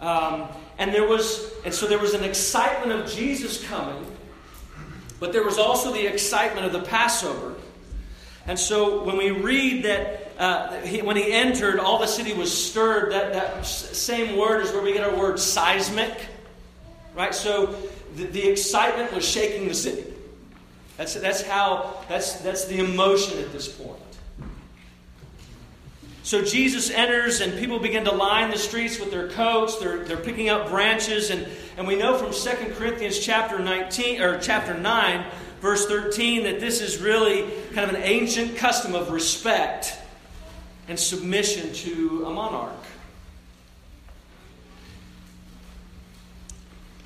Um, 0.00 0.48
and 0.78 0.94
there 0.94 1.06
was, 1.06 1.52
and 1.64 1.74
so 1.74 1.86
there 1.86 1.98
was 1.98 2.14
an 2.14 2.24
excitement 2.24 2.92
of 2.92 3.10
Jesus 3.10 3.66
coming, 3.66 4.06
but 5.20 5.32
there 5.32 5.42
was 5.42 5.58
also 5.58 5.92
the 5.92 6.06
excitement 6.06 6.64
of 6.64 6.72
the 6.72 6.82
Passover. 6.82 7.56
And 8.46 8.58
so 8.58 9.02
when 9.02 9.16
we 9.16 9.30
read 9.30 9.84
that 9.84 10.32
uh, 10.38 10.80
he, 10.80 11.02
when 11.02 11.16
he 11.16 11.32
entered, 11.32 11.80
all 11.80 11.98
the 11.98 12.06
city 12.06 12.32
was 12.32 12.50
stirred, 12.50 13.12
that, 13.12 13.32
that 13.32 13.66
same 13.66 14.38
word 14.38 14.62
is 14.62 14.72
where 14.72 14.82
we 14.82 14.92
get 14.92 15.04
our 15.04 15.14
word 15.18 15.38
seismic. 15.38 16.16
Right? 17.14 17.34
So 17.34 17.76
the, 18.14 18.24
the 18.24 18.48
excitement 18.48 19.12
was 19.12 19.28
shaking 19.28 19.66
the 19.66 19.74
city. 19.74 20.14
That's, 20.96 21.14
that's 21.14 21.42
how, 21.42 22.04
that's, 22.08 22.34
that's 22.40 22.66
the 22.66 22.78
emotion 22.78 23.38
at 23.40 23.52
this 23.52 23.68
point. 23.68 23.98
So 26.28 26.44
Jesus 26.44 26.90
enters, 26.90 27.40
and 27.40 27.58
people 27.58 27.78
begin 27.78 28.04
to 28.04 28.12
line 28.12 28.50
the 28.50 28.58
streets 28.58 29.00
with 29.00 29.10
their 29.10 29.28
coats. 29.28 29.78
They're, 29.78 30.04
they're 30.04 30.18
picking 30.18 30.50
up 30.50 30.68
branches. 30.68 31.30
And, 31.30 31.48
and 31.78 31.86
we 31.86 31.96
know 31.96 32.18
from 32.18 32.34
2 32.34 32.74
Corinthians 32.74 33.18
chapter 33.18 33.58
19 33.58 34.20
or 34.20 34.38
chapter 34.38 34.76
9, 34.76 35.24
verse 35.62 35.86
13, 35.86 36.42
that 36.42 36.60
this 36.60 36.82
is 36.82 36.98
really 36.98 37.50
kind 37.72 37.88
of 37.88 37.96
an 37.96 38.02
ancient 38.02 38.58
custom 38.58 38.94
of 38.94 39.10
respect 39.10 39.96
and 40.86 41.00
submission 41.00 41.72
to 41.72 42.26
a 42.26 42.30
monarch. 42.30 42.74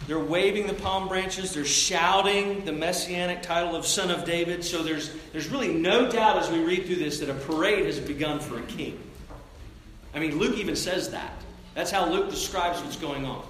They're 0.08 0.18
waving 0.18 0.66
the 0.66 0.74
palm 0.74 1.06
branches. 1.06 1.54
They're 1.54 1.64
shouting 1.64 2.64
the 2.64 2.72
messianic 2.72 3.42
title 3.42 3.76
of 3.76 3.86
Son 3.86 4.10
of 4.10 4.24
David. 4.24 4.64
So 4.64 4.82
there's, 4.82 5.14
there's 5.30 5.48
really 5.48 5.72
no 5.72 6.10
doubt 6.10 6.38
as 6.38 6.50
we 6.50 6.58
read 6.64 6.86
through 6.86 6.96
this 6.96 7.20
that 7.20 7.30
a 7.30 7.34
parade 7.34 7.86
has 7.86 8.00
begun 8.00 8.40
for 8.40 8.58
a 8.58 8.62
king. 8.62 8.98
I 10.14 10.18
mean, 10.18 10.38
Luke 10.38 10.56
even 10.58 10.76
says 10.76 11.10
that. 11.10 11.32
That's 11.74 11.90
how 11.90 12.08
Luke 12.10 12.30
describes 12.30 12.80
what's 12.82 12.96
going 12.96 13.24
on 13.24 13.44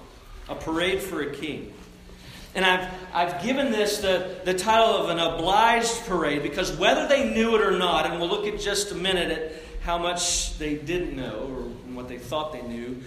a 0.49 0.55
parade 0.55 1.01
for 1.01 1.21
a 1.21 1.33
king. 1.33 1.73
And 2.55 2.65
I've, 2.65 2.91
I've 3.13 3.43
given 3.43 3.71
this 3.71 3.99
the, 3.99 4.35
the 4.43 4.53
title 4.53 4.95
of 4.95 5.09
an 5.09 5.19
obliged 5.19 6.05
parade 6.05 6.43
because 6.43 6.75
whether 6.77 7.07
they 7.07 7.33
knew 7.33 7.55
it 7.55 7.61
or 7.61 7.71
not, 7.71 8.05
and 8.05 8.19
we'll 8.19 8.29
look 8.29 8.45
at 8.45 8.59
just 8.59 8.91
a 8.91 8.95
minute 8.95 9.31
at 9.31 9.53
how 9.83 9.97
much 9.97 10.57
they 10.57 10.75
didn't 10.75 11.15
know 11.15 11.47
or 11.49 11.63
what 11.95 12.07
they 12.07 12.17
thought 12.17 12.53
they 12.53 12.61
knew, 12.61 13.01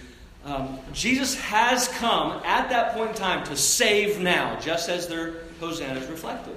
um, 0.45 0.79
Jesus 0.93 1.35
has 1.35 1.87
come 1.89 2.41
at 2.43 2.69
that 2.69 2.93
point 2.93 3.11
in 3.11 3.15
time 3.15 3.45
to 3.45 3.55
save 3.55 4.19
now, 4.19 4.59
just 4.59 4.89
as 4.89 5.07
their 5.07 5.43
hosannas 5.59 6.07
reflected. 6.07 6.55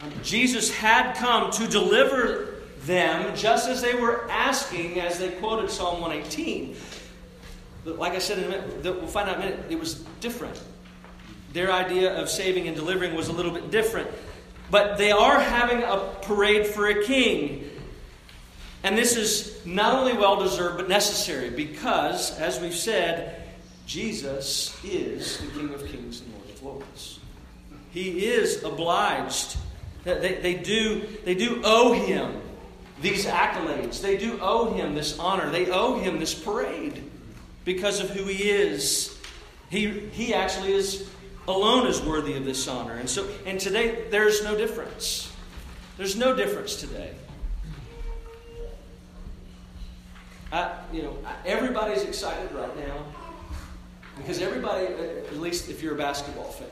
Um, 0.00 0.12
Jesus 0.22 0.72
had 0.74 1.14
come 1.14 1.50
to 1.52 1.66
deliver 1.66 2.51
them 2.84 3.34
just 3.36 3.68
as 3.68 3.80
they 3.80 3.94
were 3.94 4.28
asking 4.30 5.00
as 5.00 5.18
they 5.18 5.30
quoted 5.30 5.70
Psalm 5.70 6.00
118. 6.00 6.76
But 7.84 7.98
like 7.98 8.12
I 8.12 8.18
said 8.18 8.38
in 8.38 8.44
a 8.44 8.48
minute, 8.48 8.84
we'll 8.84 9.06
find 9.06 9.28
out 9.28 9.36
in 9.36 9.42
a 9.42 9.44
minute, 9.46 9.66
it 9.70 9.78
was 9.78 9.94
different. 10.20 10.60
Their 11.52 11.72
idea 11.72 12.14
of 12.14 12.28
saving 12.28 12.66
and 12.66 12.76
delivering 12.76 13.14
was 13.14 13.28
a 13.28 13.32
little 13.32 13.52
bit 13.52 13.70
different. 13.70 14.08
But 14.70 14.96
they 14.96 15.10
are 15.10 15.38
having 15.38 15.82
a 15.82 15.98
parade 16.22 16.66
for 16.66 16.86
a 16.88 17.04
king. 17.04 17.68
And 18.82 18.96
this 18.96 19.16
is 19.16 19.64
not 19.66 19.94
only 19.94 20.14
well 20.14 20.42
deserved, 20.42 20.78
but 20.78 20.88
necessary 20.88 21.50
because, 21.50 22.36
as 22.38 22.58
we've 22.58 22.74
said, 22.74 23.42
Jesus 23.86 24.76
is 24.84 25.38
the 25.38 25.46
King 25.48 25.74
of 25.74 25.86
Kings 25.86 26.22
and 26.22 26.32
Lord 26.34 26.48
of 26.48 26.62
Lords. 26.62 27.20
He 27.90 28.24
is 28.26 28.64
obliged. 28.64 29.56
They, 30.04 30.38
they, 30.40 30.54
do, 30.54 31.06
they 31.24 31.34
do 31.34 31.60
owe 31.62 31.92
him 31.92 32.40
these 33.02 33.26
accolades. 33.26 34.00
They 34.00 34.16
do 34.16 34.38
owe 34.40 34.72
him 34.72 34.94
this 34.94 35.18
honor. 35.18 35.50
They 35.50 35.70
owe 35.70 35.98
him 35.98 36.18
this 36.18 36.34
parade 36.34 37.02
because 37.64 38.00
of 38.00 38.10
who 38.10 38.24
he 38.24 38.48
is. 38.48 39.18
He, 39.68 39.88
he 39.88 40.32
actually 40.32 40.72
is 40.72 41.10
alone 41.48 41.88
is 41.88 42.00
worthy 42.00 42.34
of 42.34 42.44
this 42.44 42.66
honor. 42.68 42.94
And 42.94 43.10
so 43.10 43.28
and 43.44 43.58
today 43.58 44.04
there's 44.10 44.44
no 44.44 44.56
difference. 44.56 45.32
There's 45.98 46.16
no 46.16 46.34
difference 46.34 46.76
today. 46.76 47.12
I, 50.52 50.78
you 50.92 51.02
know, 51.02 51.16
everybody's 51.46 52.02
excited 52.02 52.52
right 52.52 52.76
now 52.76 53.06
because 54.18 54.40
everybody, 54.40 54.86
at 54.86 55.36
least 55.38 55.70
if 55.70 55.82
you're 55.82 55.94
a 55.94 55.98
basketball 55.98 56.52
fan, 56.52 56.68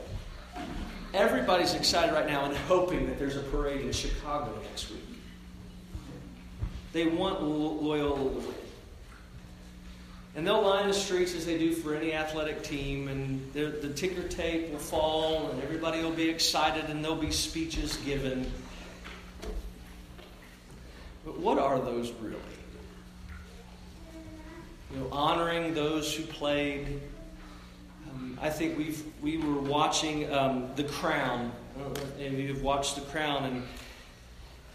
everybody's 1.13 1.73
excited 1.73 2.13
right 2.13 2.27
now 2.27 2.45
and 2.45 2.55
hoping 2.55 3.07
that 3.07 3.17
there's 3.17 3.35
a 3.35 3.41
parade 3.41 3.81
in 3.81 3.91
Chicago 3.91 4.53
next 4.69 4.91
week. 4.91 5.10
They 6.93 7.07
want 7.07 7.41
Loyola 7.41 8.17
to 8.17 8.23
win. 8.23 8.55
And 10.35 10.47
they'll 10.47 10.61
line 10.61 10.87
the 10.87 10.93
streets 10.93 11.35
as 11.35 11.45
they 11.45 11.57
do 11.57 11.73
for 11.73 11.93
any 11.93 12.13
athletic 12.13 12.63
team, 12.63 13.09
and 13.09 13.51
the 13.53 13.91
ticker 13.95 14.27
tape 14.27 14.71
will 14.71 14.79
fall, 14.79 15.49
and 15.49 15.61
everybody 15.61 16.01
will 16.01 16.11
be 16.11 16.29
excited, 16.29 16.85
and 16.89 17.03
there'll 17.03 17.17
be 17.17 17.31
speeches 17.31 17.97
given. 17.97 18.49
But 21.25 21.37
what 21.37 21.59
are 21.59 21.79
those 21.79 22.11
really? 22.21 22.37
you 24.93 24.99
know, 24.99 25.07
honoring 25.11 25.73
those 25.73 26.13
who 26.13 26.23
played. 26.23 27.01
Um, 28.09 28.37
I 28.41 28.49
think 28.49 28.77
we've 28.77 29.03
we 29.21 29.37
were 29.37 29.61
watching 29.61 30.31
um, 30.33 30.69
The 30.75 30.83
Crown, 30.83 31.51
and 32.19 32.37
we've 32.37 32.61
watched 32.61 32.95
The 32.95 33.01
Crown, 33.01 33.45
and 33.45 33.63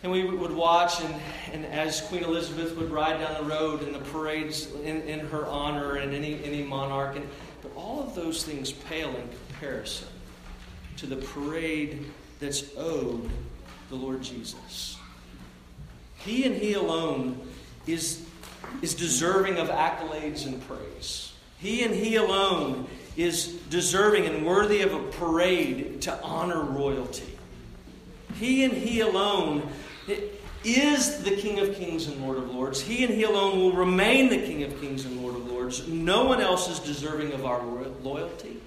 and 0.06 0.12
we 0.12 0.24
would 0.24 0.52
watch, 0.52 1.00
and, 1.00 1.14
and 1.52 1.66
as 1.66 2.00
Queen 2.02 2.22
Elizabeth 2.22 2.76
would 2.76 2.90
ride 2.92 3.18
down 3.18 3.42
the 3.42 3.48
road 3.48 3.82
in 3.82 3.92
the 3.92 3.98
parades 3.98 4.72
in, 4.84 5.02
in 5.02 5.18
her 5.26 5.46
honor, 5.46 5.96
and 5.96 6.14
any 6.14 6.42
any 6.44 6.62
monarch, 6.62 7.16
and 7.16 7.28
but 7.60 7.72
all 7.74 8.00
of 8.00 8.14
those 8.14 8.44
things 8.44 8.70
pale 8.70 9.08
in 9.08 9.28
comparison 9.48 10.06
to 10.96 11.06
the 11.06 11.16
parade 11.16 12.06
that's 12.38 12.64
owed 12.76 13.28
the 13.88 13.96
Lord 13.96 14.22
Jesus. 14.22 14.96
He 16.18 16.44
and 16.44 16.54
He 16.54 16.74
alone 16.74 17.40
is, 17.88 18.24
is 18.82 18.94
deserving 18.94 19.58
of 19.58 19.68
accolades 19.68 20.46
and 20.46 20.64
praise. 20.68 21.32
He 21.58 21.82
and 21.82 21.92
He 21.92 22.14
alone 22.14 22.86
is 23.16 23.48
deserving 23.70 24.26
and 24.26 24.46
worthy 24.46 24.82
of 24.82 24.94
a 24.94 25.02
parade 25.12 26.02
to 26.02 26.22
honor 26.22 26.62
royalty. 26.62 27.36
He 28.34 28.62
and 28.62 28.72
He 28.72 29.00
alone 29.00 29.68
is 30.64 31.22
the 31.22 31.36
King 31.36 31.60
of 31.60 31.74
Kings 31.76 32.08
and 32.08 32.22
Lord 32.24 32.38
of 32.38 32.50
Lords. 32.52 32.80
He 32.80 33.04
and 33.04 33.14
He 33.14 33.22
alone 33.22 33.58
will 33.58 33.72
remain 33.72 34.28
the 34.28 34.38
King 34.38 34.62
of 34.64 34.80
Kings 34.80 35.04
and 35.04 35.22
Lord 35.22 35.36
of 35.36 35.46
Lords. 35.50 35.86
No 35.88 36.24
one 36.24 36.40
else 36.40 36.68
is 36.68 36.80
deserving 36.80 37.32
of 37.32 37.44
our 37.44 37.62
loyalty. 38.02 38.60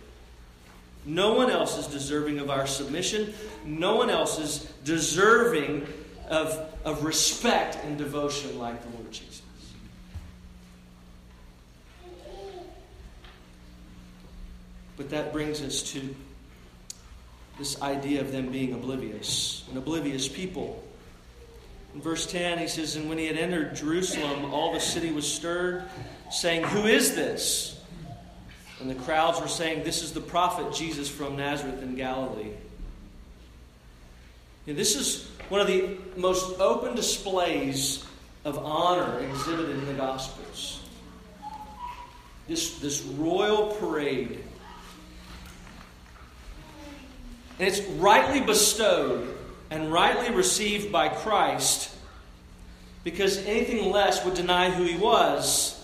No 1.06 1.34
one 1.34 1.50
else 1.50 1.78
is 1.78 1.88
deserving 1.88 2.40
of 2.40 2.50
our 2.50 2.68
submission. 2.68 3.34
No 3.66 3.96
one 3.96 4.10
else 4.10 4.40
is 4.40 4.72
deserving 4.84 5.88
of, 6.30 6.72
of 6.86 7.04
respect 7.04 7.78
and 7.84 7.98
devotion 7.98 8.60
like 8.60 8.82
the 8.82 8.90
Lord 8.98 9.12
Jesus. 9.12 9.42
But 14.98 15.10
that 15.12 15.32
brings 15.32 15.62
us 15.62 15.82
to 15.94 16.16
this 17.58 17.82
idea 17.82 18.22
of 18.22 18.32
them 18.32 18.50
being 18.52 18.74
oblivious, 18.74 19.64
an 19.72 19.78
oblivious 19.78 20.28
people. 20.28 20.84
In 21.96 22.02
verse 22.02 22.26
10, 22.28 22.60
he 22.60 22.68
says, 22.68 22.96
And 22.96 23.10
when 23.10 23.18
he 23.18 23.26
had 23.26 23.38
entered 23.38 23.76
Jerusalem, 23.76 24.54
all 24.54 24.74
the 24.74 24.80
city 24.80 25.12
was 25.12 25.32
stirred, 25.32 25.86
saying, 26.32 26.64
Who 26.64 26.86
is 26.86 27.16
this? 27.16 27.80
And 28.80 28.90
the 28.90 28.96
crowds 28.96 29.42
were 29.42 29.48
saying, 29.48 29.84
This 29.84 30.04
is 30.04 30.14
the 30.14 30.22
prophet 30.22 30.74
Jesus 30.74 31.10
from 31.10 31.36
Nazareth 31.36 31.82
in 31.82 31.96
Galilee. 31.96 32.52
And 34.68 34.78
this 34.78 34.96
is 34.96 35.28
one 35.50 35.62
of 35.62 35.68
the 35.68 35.98
most 36.16 36.60
open 36.60 36.96
displays 36.96 38.06
of 38.46 38.60
honor 38.60 39.20
exhibited 39.20 39.72
in 39.72 39.86
the 39.88 39.94
Gospels. 39.94 40.82
This, 42.48 42.80
this 42.80 43.02
royal 43.02 43.76
parade. 43.76 44.44
And 47.58 47.68
it's 47.68 47.82
rightly 47.82 48.42
bestowed 48.42 49.39
and 49.70 49.92
rightly 49.92 50.32
received 50.36 50.92
by 50.92 51.10
Christ 51.10 51.96
because 53.04 53.38
anything 53.46 53.92
less 53.92 54.24
would 54.26 54.34
deny 54.34 54.70
who 54.70 54.84
he 54.84 54.98
was 54.98 55.80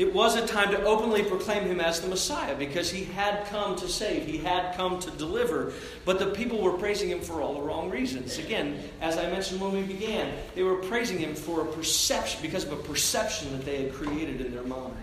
it 0.00 0.14
was 0.14 0.34
a 0.34 0.46
time 0.46 0.70
to 0.70 0.82
openly 0.84 1.22
proclaim 1.22 1.64
him 1.64 1.78
as 1.78 2.00
the 2.00 2.08
Messiah 2.08 2.56
because 2.56 2.90
he 2.90 3.04
had 3.04 3.44
come 3.48 3.76
to 3.76 3.86
save, 3.86 4.24
he 4.24 4.38
had 4.38 4.74
come 4.74 4.98
to 5.00 5.10
deliver. 5.10 5.74
But 6.06 6.18
the 6.18 6.28
people 6.28 6.62
were 6.62 6.72
praising 6.72 7.10
him 7.10 7.20
for 7.20 7.42
all 7.42 7.52
the 7.52 7.60
wrong 7.60 7.90
reasons. 7.90 8.38
Again, 8.38 8.82
as 9.02 9.18
I 9.18 9.28
mentioned 9.30 9.60
when 9.60 9.72
we 9.72 9.82
began, 9.82 10.32
they 10.54 10.62
were 10.62 10.76
praising 10.76 11.18
him 11.18 11.34
for 11.34 11.60
a 11.60 11.66
perception, 11.66 12.40
because 12.40 12.64
of 12.64 12.72
a 12.72 12.76
perception 12.76 13.52
that 13.52 13.66
they 13.66 13.82
had 13.82 13.92
created 13.92 14.40
in 14.40 14.54
their 14.54 14.62
mind. 14.62 14.96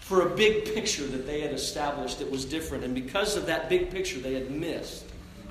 For 0.00 0.22
a 0.22 0.34
big 0.34 0.74
picture 0.74 1.06
that 1.06 1.24
they 1.24 1.40
had 1.40 1.52
established 1.52 2.18
that 2.18 2.28
was 2.28 2.44
different. 2.44 2.82
And 2.82 2.92
because 2.92 3.36
of 3.36 3.46
that 3.46 3.68
big 3.68 3.90
picture, 3.92 4.18
they 4.18 4.34
had 4.34 4.50
missed 4.50 5.04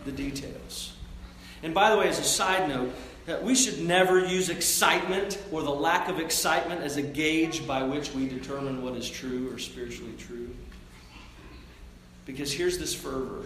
the 0.06 0.12
details. 0.12 0.94
And 1.63 1.74
by 1.74 1.89
the 1.89 1.98
way, 1.98 2.08
as 2.08 2.20
a 2.20 2.24
side 2.24 2.70
note, 2.70 2.94
that 3.26 3.44
we 3.44 3.56
should 3.56 3.80
never 3.82 4.24
use 4.26 4.50
excitement 4.50 5.41
or 5.52 5.63
the 5.63 5.72
lack 5.72 6.10
of 6.10 6.20
excitement 6.20 6.82
as 6.82 6.98
a 6.98 7.02
gauge 7.02 7.65
by 7.65 7.84
which 7.84 8.13
we 8.13 8.28
determine 8.28 8.84
what 8.84 8.96
is 8.96 9.10
true 9.10 9.52
or 9.52 9.58
spiritually 9.58 10.13
true. 10.18 10.50
Because 12.26 12.54
here's 12.54 12.78
this 12.78 12.94
fervor, 12.94 13.46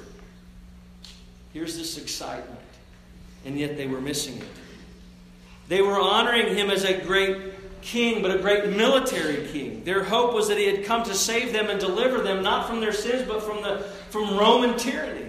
here's 1.53 1.77
this 1.77 1.97
excitement, 1.97 2.59
and 3.45 3.57
yet 3.57 3.77
they 3.77 3.87
were 3.87 4.01
missing 4.01 4.37
it. 4.37 4.47
They 5.69 5.81
were 5.81 5.99
honoring 5.99 6.55
him 6.55 6.69
as 6.69 6.83
a 6.83 6.99
great 7.01 7.81
king, 7.81 8.21
but 8.21 8.35
a 8.35 8.39
great 8.39 8.75
military 8.75 9.47
king. 9.47 9.83
Their 9.83 10.03
hope 10.03 10.33
was 10.33 10.47
that 10.49 10.57
he 10.57 10.65
had 10.65 10.85
come 10.85 11.03
to 11.03 11.13
save 11.13 11.53
them 11.53 11.69
and 11.69 11.79
deliver 11.79 12.21
them, 12.21 12.43
not 12.43 12.67
from 12.67 12.81
their 12.81 12.91
sins, 12.91 13.27
but 13.27 13.43
from, 13.43 13.61
the, 13.61 13.79
from 14.09 14.37
Roman 14.37 14.77
tyranny. 14.77 15.28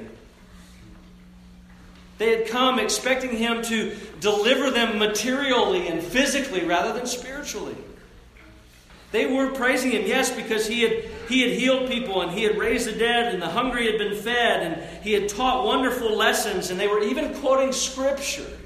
They 2.21 2.37
had 2.37 2.49
come 2.49 2.79
expecting 2.79 3.35
him 3.35 3.63
to 3.63 3.97
deliver 4.21 4.71
them 4.71 4.99
materially 4.99 5.89
and 5.89 6.03
physically 6.03 6.67
rather 6.67 6.93
than 6.93 7.07
spiritually. 7.07 7.75
They 9.11 9.25
were 9.25 9.53
praising 9.53 9.93
him, 9.93 10.07
yes, 10.07 10.31
because 10.31 10.67
he 10.67 10.83
had, 10.83 11.05
he 11.31 11.41
had 11.41 11.59
healed 11.59 11.89
people 11.89 12.21
and 12.21 12.31
he 12.31 12.43
had 12.43 12.59
raised 12.59 12.87
the 12.87 12.93
dead 12.93 13.33
and 13.33 13.41
the 13.41 13.49
hungry 13.49 13.87
had 13.87 13.97
been 13.97 14.15
fed 14.15 14.63
and 14.63 15.03
he 15.03 15.15
had 15.15 15.31
taught 15.31 15.65
wonderful 15.65 16.15
lessons 16.15 16.69
and 16.69 16.79
they 16.79 16.89
were 16.89 17.03
even 17.03 17.33
quoting 17.37 17.73
scripture. 17.73 18.59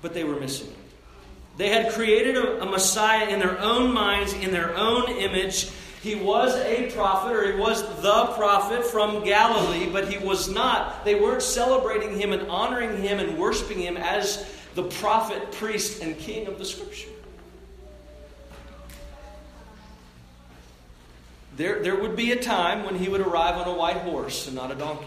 But 0.00 0.14
they 0.14 0.22
were 0.22 0.38
missing 0.38 0.68
it. 0.68 0.76
They 1.56 1.70
had 1.70 1.92
created 1.94 2.36
a, 2.36 2.62
a 2.62 2.66
Messiah 2.66 3.28
in 3.28 3.40
their 3.40 3.58
own 3.58 3.92
minds, 3.92 4.34
in 4.34 4.52
their 4.52 4.76
own 4.76 5.10
image, 5.10 5.68
he 6.02 6.14
was 6.14 6.54
a 6.54 6.90
prophet, 6.92 7.34
or 7.34 7.52
he 7.52 7.58
was 7.58 7.82
the 8.02 8.26
prophet 8.36 8.84
from 8.84 9.24
Galilee, 9.24 9.88
but 9.90 10.08
he 10.08 10.18
was 10.18 10.48
not. 10.48 11.04
They 11.04 11.16
weren't 11.16 11.42
celebrating 11.42 12.18
him 12.18 12.32
and 12.32 12.48
honoring 12.48 13.02
him 13.02 13.18
and 13.18 13.36
worshiping 13.36 13.80
him 13.80 13.96
as 13.96 14.48
the 14.74 14.84
prophet, 14.84 15.50
priest, 15.52 16.00
and 16.02 16.16
king 16.16 16.46
of 16.46 16.58
the 16.58 16.64
scripture. 16.64 17.10
There, 21.56 21.82
there 21.82 21.96
would 21.96 22.14
be 22.14 22.30
a 22.30 22.40
time 22.40 22.84
when 22.84 22.94
he 22.94 23.08
would 23.08 23.20
arrive 23.20 23.56
on 23.56 23.66
a 23.66 23.74
white 23.74 23.96
horse 23.96 24.46
and 24.46 24.54
not 24.54 24.70
a 24.70 24.76
donkey. 24.76 25.06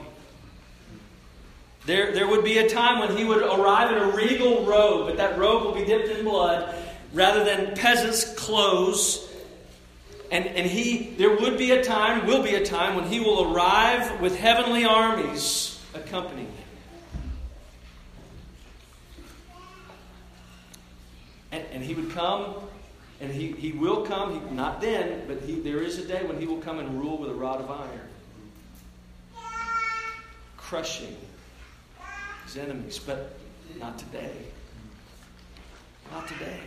There, 1.85 2.11
there 2.11 2.27
would 2.27 2.43
be 2.43 2.57
a 2.57 2.69
time 2.69 2.99
when 2.99 3.15
he 3.15 3.23
would 3.23 3.41
arrive 3.41 3.95
in 3.95 3.97
a 3.97 4.07
regal 4.07 4.65
robe, 4.65 5.07
but 5.07 5.17
that 5.17 5.37
robe 5.37 5.63
will 5.63 5.73
be 5.73 5.85
dipped 5.85 6.09
in 6.09 6.25
blood 6.25 6.75
rather 7.13 7.45
than 7.45 7.75
peasants' 7.75 8.35
clothes 8.35 9.30
and, 10.31 10.45
and 10.47 10.65
he, 10.65 11.13
there 11.17 11.35
would 11.35 11.57
be 11.57 11.71
a 11.71 11.83
time, 11.83 12.25
will 12.25 12.41
be 12.41 12.55
a 12.55 12.65
time, 12.65 12.95
when 12.95 13.05
he 13.05 13.19
will 13.19 13.53
arrive 13.53 14.21
with 14.21 14.39
heavenly 14.39 14.85
armies 14.85 15.77
accompanying 15.93 16.47
him. 16.47 16.55
And, 21.51 21.65
and 21.73 21.83
he 21.83 21.93
would 21.93 22.11
come, 22.11 22.55
and 23.19 23.29
he, 23.29 23.51
he 23.51 23.73
will 23.73 24.05
come, 24.05 24.33
he, 24.33 24.55
not 24.55 24.79
then, 24.79 25.23
but 25.27 25.41
he, 25.41 25.59
there 25.59 25.83
is 25.83 25.97
a 25.97 26.05
day 26.05 26.23
when 26.23 26.39
he 26.39 26.45
will 26.45 26.61
come 26.61 26.79
and 26.79 26.97
rule 26.97 27.17
with 27.17 27.29
a 27.29 27.35
rod 27.35 27.59
of 27.59 27.69
iron, 27.69 28.07
crushing 30.55 31.17
his 32.45 32.55
enemies, 32.55 32.99
but 32.99 33.37
not 33.79 33.99
today. 33.99 34.31
Not 36.09 36.25
today. 36.29 36.59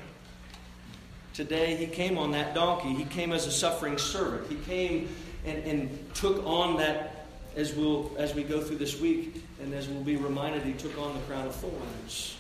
Today, 1.34 1.74
he 1.74 1.88
came 1.88 2.16
on 2.16 2.30
that 2.30 2.54
donkey. 2.54 2.94
He 2.94 3.04
came 3.04 3.32
as 3.32 3.46
a 3.48 3.50
suffering 3.50 3.98
servant. 3.98 4.48
He 4.48 4.54
came 4.54 5.08
and, 5.44 5.58
and 5.64 6.14
took 6.14 6.46
on 6.46 6.76
that, 6.76 7.26
as, 7.56 7.74
we'll, 7.74 8.12
as 8.16 8.34
we 8.34 8.44
go 8.44 8.60
through 8.60 8.76
this 8.76 9.00
week, 9.00 9.42
and 9.60 9.74
as 9.74 9.88
we'll 9.88 10.04
be 10.04 10.16
reminded, 10.16 10.62
he 10.62 10.72
took 10.74 10.96
on 10.96 11.12
the 11.12 11.20
crown 11.22 11.48
of 11.48 11.54
thorns. 11.56 12.36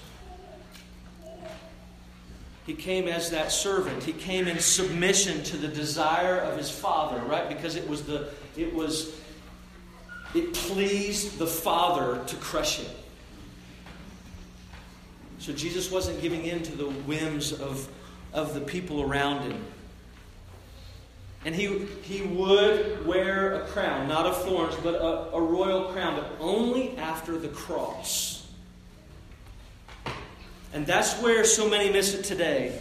He 2.66 2.74
came 2.74 3.08
as 3.08 3.30
that 3.30 3.50
servant. 3.50 4.04
He 4.04 4.12
came 4.12 4.46
in 4.46 4.60
submission 4.60 5.42
to 5.42 5.56
the 5.56 5.68
desire 5.68 6.38
of 6.38 6.56
his 6.56 6.70
father, 6.70 7.20
right? 7.24 7.48
Because 7.48 7.76
it 7.76 7.86
was 7.86 8.04
the 8.04 8.30
it 8.56 8.72
was 8.72 9.14
it 10.34 10.54
pleased 10.54 11.36
the 11.36 11.46
father 11.46 12.24
to 12.24 12.36
crush 12.36 12.78
him. 12.78 12.90
So 15.38 15.52
Jesus 15.52 15.90
wasn't 15.90 16.22
giving 16.22 16.46
in 16.46 16.62
to 16.62 16.74
the 16.74 16.86
whims 16.86 17.52
of 17.52 17.86
of 18.34 18.52
the 18.52 18.60
people 18.60 19.00
around 19.00 19.50
him. 19.50 19.64
And 21.46 21.54
he, 21.54 21.86
he 22.02 22.22
would 22.22 23.06
wear 23.06 23.62
a 23.62 23.66
crown, 23.68 24.08
not 24.08 24.26
of 24.26 24.42
thorns, 24.44 24.74
but 24.82 24.94
a, 24.94 25.34
a 25.34 25.40
royal 25.40 25.92
crown, 25.92 26.16
but 26.16 26.30
only 26.40 26.96
after 26.98 27.38
the 27.38 27.48
cross. 27.48 28.46
And 30.72 30.86
that's 30.86 31.20
where 31.22 31.44
so 31.44 31.68
many 31.68 31.92
miss 31.92 32.14
it 32.14 32.24
today. 32.24 32.78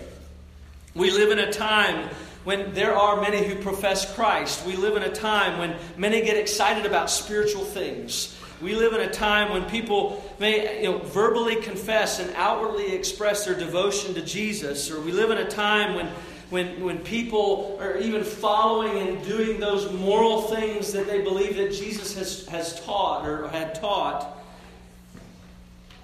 We 0.96 1.12
live 1.12 1.32
in 1.32 1.40
a 1.40 1.52
time 1.52 2.10
when 2.44 2.74
there 2.74 2.96
are 2.96 3.22
many 3.22 3.44
who 3.44 3.56
profess 3.56 4.12
Christ. 4.16 4.66
We 4.66 4.76
live 4.76 4.96
in 4.96 5.04
a 5.04 5.12
time 5.12 5.60
when 5.60 5.76
many 5.98 6.22
get 6.22 6.38
excited 6.38 6.86
about 6.86 7.10
spiritual 7.10 7.64
things. 7.64 8.38
We 8.64 8.76
live 8.76 8.94
in 8.94 9.02
a 9.02 9.12
time 9.12 9.52
when 9.52 9.70
people 9.70 10.24
may 10.40 10.84
you 10.84 10.92
know, 10.92 11.00
verbally 11.00 11.58
confess 11.58 12.20
and 12.20 12.34
outwardly 12.36 12.94
express 12.94 13.44
their 13.44 13.60
devotion 13.60 14.14
to 14.14 14.22
Jesus, 14.22 14.90
or 14.90 15.02
we 15.02 15.12
live 15.12 15.32
in 15.32 15.38
a 15.38 15.50
time 15.50 15.96
when, 15.96 16.08
when, 16.50 16.82
when 16.82 17.00
people 17.00 17.78
are 17.82 17.98
even 17.98 18.24
following 18.24 19.06
and 19.06 19.26
doing 19.26 19.60
those 19.60 19.92
moral 19.92 20.44
things 20.44 20.94
that 20.94 21.08
they 21.08 21.22
believe 21.22 21.58
that 21.58 21.74
Jesus 21.74 22.16
has, 22.16 22.46
has 22.48 22.80
taught 22.86 23.28
or 23.28 23.50
had 23.50 23.76
taught. 23.76 24.34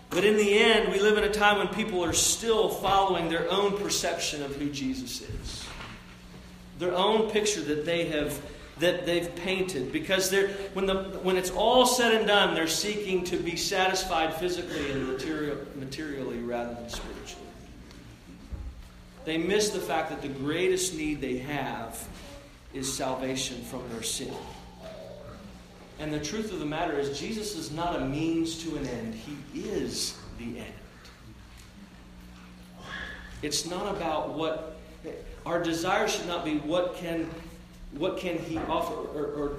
But 0.10 0.26
in 0.26 0.36
the 0.36 0.60
end, 0.60 0.92
we 0.92 1.00
live 1.00 1.18
in 1.18 1.24
a 1.24 1.32
time 1.32 1.60
when 1.60 1.70
people 1.70 2.04
are 2.04 2.12
still 2.12 2.68
following 2.68 3.30
their 3.30 3.50
own 3.50 3.78
perception 3.78 4.44
of 4.44 4.58
who 4.58 4.70
Jesus 4.70 5.22
is, 5.22 5.66
their 6.78 6.94
own 6.94 7.32
picture 7.32 7.62
that 7.62 7.86
they 7.86 8.10
have 8.10 8.38
that 8.80 9.06
they've 9.06 9.34
painted. 9.36 9.92
Because 9.92 10.30
they're 10.30 10.50
when 10.74 10.86
the 10.86 10.96
when 11.22 11.38
it's 11.38 11.52
all 11.52 11.86
said 11.86 12.14
and 12.14 12.28
done 12.28 12.56
they're 12.56 12.68
seeking 12.68 13.24
to 13.26 13.38
be 13.38 13.56
satisfied 13.56 14.34
physically 14.36 14.92
and 14.92 15.08
material, 15.08 15.58
materially 15.76 16.40
rather 16.40 16.74
than 16.74 16.90
spiritually. 16.90 17.46
They 19.26 19.38
miss 19.38 19.70
the 19.70 19.80
fact 19.80 20.10
that 20.10 20.22
the 20.22 20.30
greatest 20.30 20.96
need 20.96 21.22
they 21.22 21.38
have 21.38 22.08
is 22.74 22.92
salvation 22.92 23.62
from 23.64 23.88
their 23.90 24.04
sin. 24.04 24.34
And 26.00 26.14
the 26.14 26.20
truth 26.20 26.54
of 26.54 26.60
the 26.60 26.66
matter 26.66 26.98
is 26.98 27.20
jesus 27.20 27.56
is 27.56 27.72
not 27.72 27.96
a 27.98 28.06
means 28.06 28.64
to 28.64 28.78
an 28.78 28.88
end. 28.88 29.14
He 29.14 29.60
is 29.60 30.18
the 30.38 30.60
end. 30.60 30.74
It's 33.42 33.66
not 33.66 33.96
about 33.96 34.34
what 34.34 34.78
our 35.46 35.62
desire 35.62 36.08
should 36.08 36.28
not 36.28 36.44
be 36.44 36.58
what 36.58 36.96
can 36.96 37.30
what 37.92 38.18
can 38.18 38.38
he 38.38 38.58
offer? 38.58 38.94
Or, 38.94 39.26
or, 39.26 39.52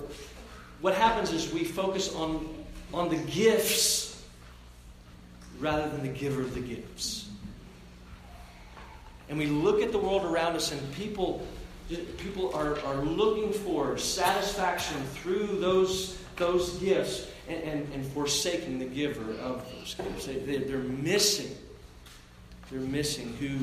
what 0.81 0.95
happens 0.95 1.33
is 1.33 1.53
we 1.53 1.65
focus 1.65 2.15
on, 2.15 2.49
on 2.95 3.11
the 3.11 3.17
gifts 3.17 4.23
rather 5.59 5.89
than 5.91 6.03
the 6.03 6.09
giver 6.09 6.41
of 6.41 6.55
the 6.55 6.61
gifts. 6.61 7.29
And 9.29 9.39
we 9.39 9.47
look 9.47 9.83
at 9.83 9.93
the 9.93 9.99
world 9.99 10.25
around 10.25 10.57
us, 10.57 10.73
and 10.73 10.93
people, 10.95 11.47
people 12.19 12.53
are, 12.55 12.79
are 12.81 13.03
looking 13.05 13.53
for 13.53 13.99
satisfaction 13.99 14.97
through 15.15 15.61
those, 15.61 16.19
those 16.37 16.71
gifts 16.79 17.29
and, 17.49 17.63
and, 17.63 17.93
and 17.93 18.07
forsaking 18.07 18.79
the 18.79 18.87
giver 18.87 19.33
of 19.41 19.65
those 19.73 19.95
gifts. 19.95 20.27
They, 20.27 20.59
they're 20.59 20.79
missing. 20.79 21.55
They're 22.71 22.81
missing 22.81 23.37
who 23.39 23.59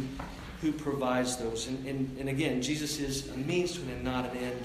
who 0.61 0.71
provides 0.71 1.37
those. 1.37 1.67
And, 1.67 1.85
and, 1.85 2.17
and 2.19 2.29
again, 2.29 2.61
Jesus 2.61 2.99
is 2.99 3.29
a 3.29 3.37
means 3.37 3.73
to 3.73 3.81
an 3.81 3.89
end, 3.89 4.03
not 4.03 4.25
an 4.31 4.37
end 4.37 4.61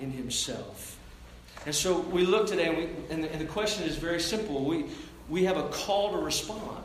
in 0.00 0.10
himself. 0.10 0.98
And 1.66 1.74
so 1.74 2.00
we 2.00 2.24
look 2.24 2.46
today, 2.46 2.68
and, 2.68 2.76
we, 2.76 2.88
and, 3.10 3.24
the, 3.24 3.32
and 3.32 3.40
the 3.40 3.46
question 3.46 3.84
is 3.84 3.96
very 3.96 4.20
simple. 4.20 4.64
We, 4.64 4.86
we 5.28 5.44
have 5.44 5.56
a 5.56 5.68
call 5.68 6.12
to 6.12 6.18
respond. 6.18 6.84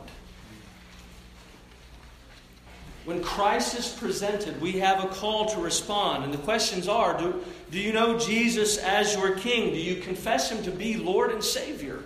When 3.04 3.22
Christ 3.22 3.78
is 3.78 3.88
presented, 3.88 4.60
we 4.62 4.72
have 4.78 5.04
a 5.04 5.08
call 5.08 5.46
to 5.46 5.60
respond. 5.60 6.24
And 6.24 6.32
the 6.32 6.38
questions 6.38 6.88
are 6.88 7.18
do, 7.18 7.44
do 7.70 7.78
you 7.78 7.92
know 7.92 8.18
Jesus 8.18 8.78
as 8.78 9.14
your 9.14 9.36
King? 9.36 9.74
Do 9.74 9.78
you 9.78 10.00
confess 10.00 10.50
Him 10.50 10.62
to 10.62 10.70
be 10.70 10.96
Lord 10.96 11.30
and 11.30 11.44
Savior? 11.44 12.00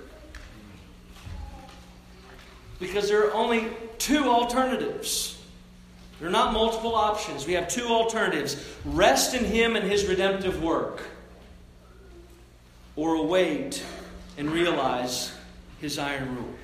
Because 2.81 3.09
there 3.09 3.29
are 3.29 3.35
only 3.35 3.69
two 3.99 4.25
alternatives. 4.25 5.38
There 6.19 6.29
are 6.29 6.33
not 6.33 6.53
multiple 6.53 6.95
options. 6.95 7.47
We 7.47 7.53
have 7.53 7.69
two 7.69 7.87
alternatives 7.87 8.65
rest 8.85 9.35
in 9.35 9.45
Him 9.45 9.77
and 9.77 9.89
His 9.89 10.07
redemptive 10.07 10.63
work, 10.63 11.03
or 12.97 13.15
await 13.15 13.85
and 14.37 14.51
realize 14.51 15.33
His 15.81 15.99
iron 15.99 16.37
rule. 16.37 16.55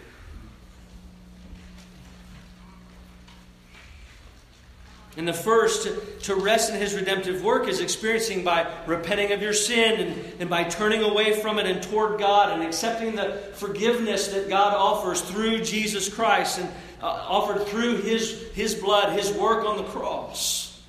And 5.17 5.29
the 5.29 5.33
first, 5.33 5.89
to 6.25 6.35
rest 6.35 6.73
in 6.73 6.77
his 6.81 6.95
redemptive 6.95 7.45
work, 7.45 7.69
is 7.69 7.81
experiencing 7.81 8.43
by 8.43 8.67
repenting 8.87 9.31
of 9.31 9.41
your 9.41 9.53
sin 9.53 10.01
and, 10.01 10.41
and 10.41 10.51
by 10.51 10.65
turning 10.65 11.05
away 11.05 11.41
from 11.41 11.61
it 11.61 11.67
and 11.67 11.81
toward 11.81 12.19
God 12.19 12.53
and 12.53 12.65
accepting 12.65 13.15
the 13.15 13.35
forgiveness 13.55 14.29
that 14.29 14.49
God 14.49 14.75
offers 14.75 15.21
through 15.21 15.63
Jesus 15.63 16.13
Christ 16.13 16.59
and 16.59 16.69
uh, 17.05 17.27
offered 17.29 17.67
through 17.67 17.99
his, 17.99 18.51
his 18.55 18.75
blood, 18.75 19.19
his 19.19 19.31
work 19.33 19.67
on 19.67 19.77
the 19.77 19.83
cross. 19.85 20.83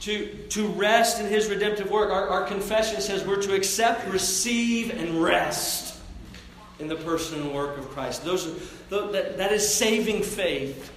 To, 0.00 0.26
to 0.50 0.68
rest 0.68 1.20
in 1.20 1.26
his 1.26 1.48
redemptive 1.48 1.90
work. 1.90 2.10
Our, 2.10 2.28
our 2.28 2.44
confession 2.44 3.00
says 3.00 3.26
we're 3.26 3.40
to 3.42 3.54
accept, 3.54 4.06
receive, 4.08 4.90
and 4.90 5.22
rest 5.22 5.98
in 6.78 6.86
the 6.86 6.96
person 6.96 7.40
and 7.40 7.54
work 7.54 7.78
of 7.78 7.88
Christ. 7.88 8.26
Those 8.26 8.46
are, 8.46 9.10
that, 9.10 9.38
that 9.38 9.52
is 9.52 9.66
saving 9.66 10.22
faith. 10.22 10.92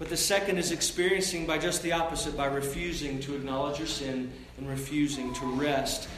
But 0.00 0.08
the 0.08 0.16
second 0.16 0.58
is 0.58 0.72
experiencing 0.72 1.46
by 1.46 1.58
just 1.58 1.80
the 1.84 1.92
opposite, 1.92 2.36
by 2.36 2.46
refusing 2.46 3.20
to 3.20 3.36
acknowledge 3.36 3.78
your 3.78 3.86
sin 3.86 4.32
and 4.58 4.68
refusing 4.68 5.32
to 5.34 5.46
rest 5.46 6.08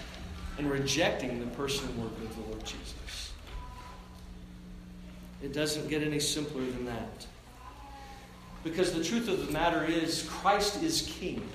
and 0.57 0.71
rejecting 0.71 1.39
the 1.39 1.47
person 1.55 1.87
and 1.89 2.03
work 2.03 2.13
of 2.13 2.35
the 2.35 2.43
Lord 2.49 2.54
Jesus. 2.65 3.33
It 5.43 5.53
doesn't 5.53 5.89
get 5.89 6.03
any 6.03 6.21
simpler 6.21 6.65
than 6.65 6.87
that. 6.87 7.27
Because 8.63 8.95
the 8.95 9.05
truth 9.05 9.29
of 9.29 9.47
the 9.47 9.53
matter 9.53 9.85
is, 9.85 10.27
Christ 10.29 10.83
is 10.83 11.03
King, 11.19 11.47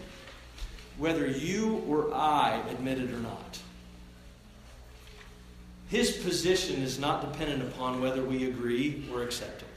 whether 0.99 1.25
you 1.25 1.83
or 1.87 2.13
I 2.13 2.61
admit 2.69 2.99
it 2.99 3.09
or 3.09 3.17
not. 3.17 3.59
His 5.87 6.11
position 6.11 6.83
is 6.83 6.99
not 6.99 7.31
dependent 7.31 7.63
upon 7.63 7.99
whether 7.99 8.23
we 8.23 8.47
agree 8.47 9.09
or 9.11 9.23
accept 9.23 9.63
it. 9.63 9.67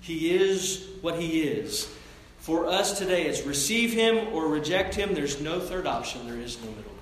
He 0.00 0.32
is 0.32 0.86
what 1.00 1.18
He 1.18 1.42
is. 1.42 1.92
For 2.38 2.66
us 2.66 2.98
today, 2.98 3.26
it's 3.26 3.42
receive 3.42 3.92
Him 3.92 4.32
or 4.32 4.46
reject 4.46 4.94
Him. 4.94 5.12
There's 5.14 5.40
no 5.40 5.58
third 5.58 5.88
option, 5.88 6.24
there 6.28 6.38
is 6.38 6.56
no 6.62 6.70
middle 6.70 6.92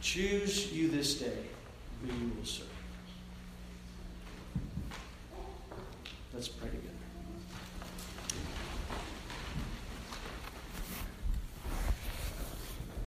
Choose 0.00 0.72
you 0.72 0.88
this 0.88 1.14
day 1.14 1.44
who 2.02 2.08
you 2.08 2.32
will 2.36 2.44
serve. 2.44 2.66
Let's 6.32 6.48
pray 6.48 6.70
together. 6.70 6.89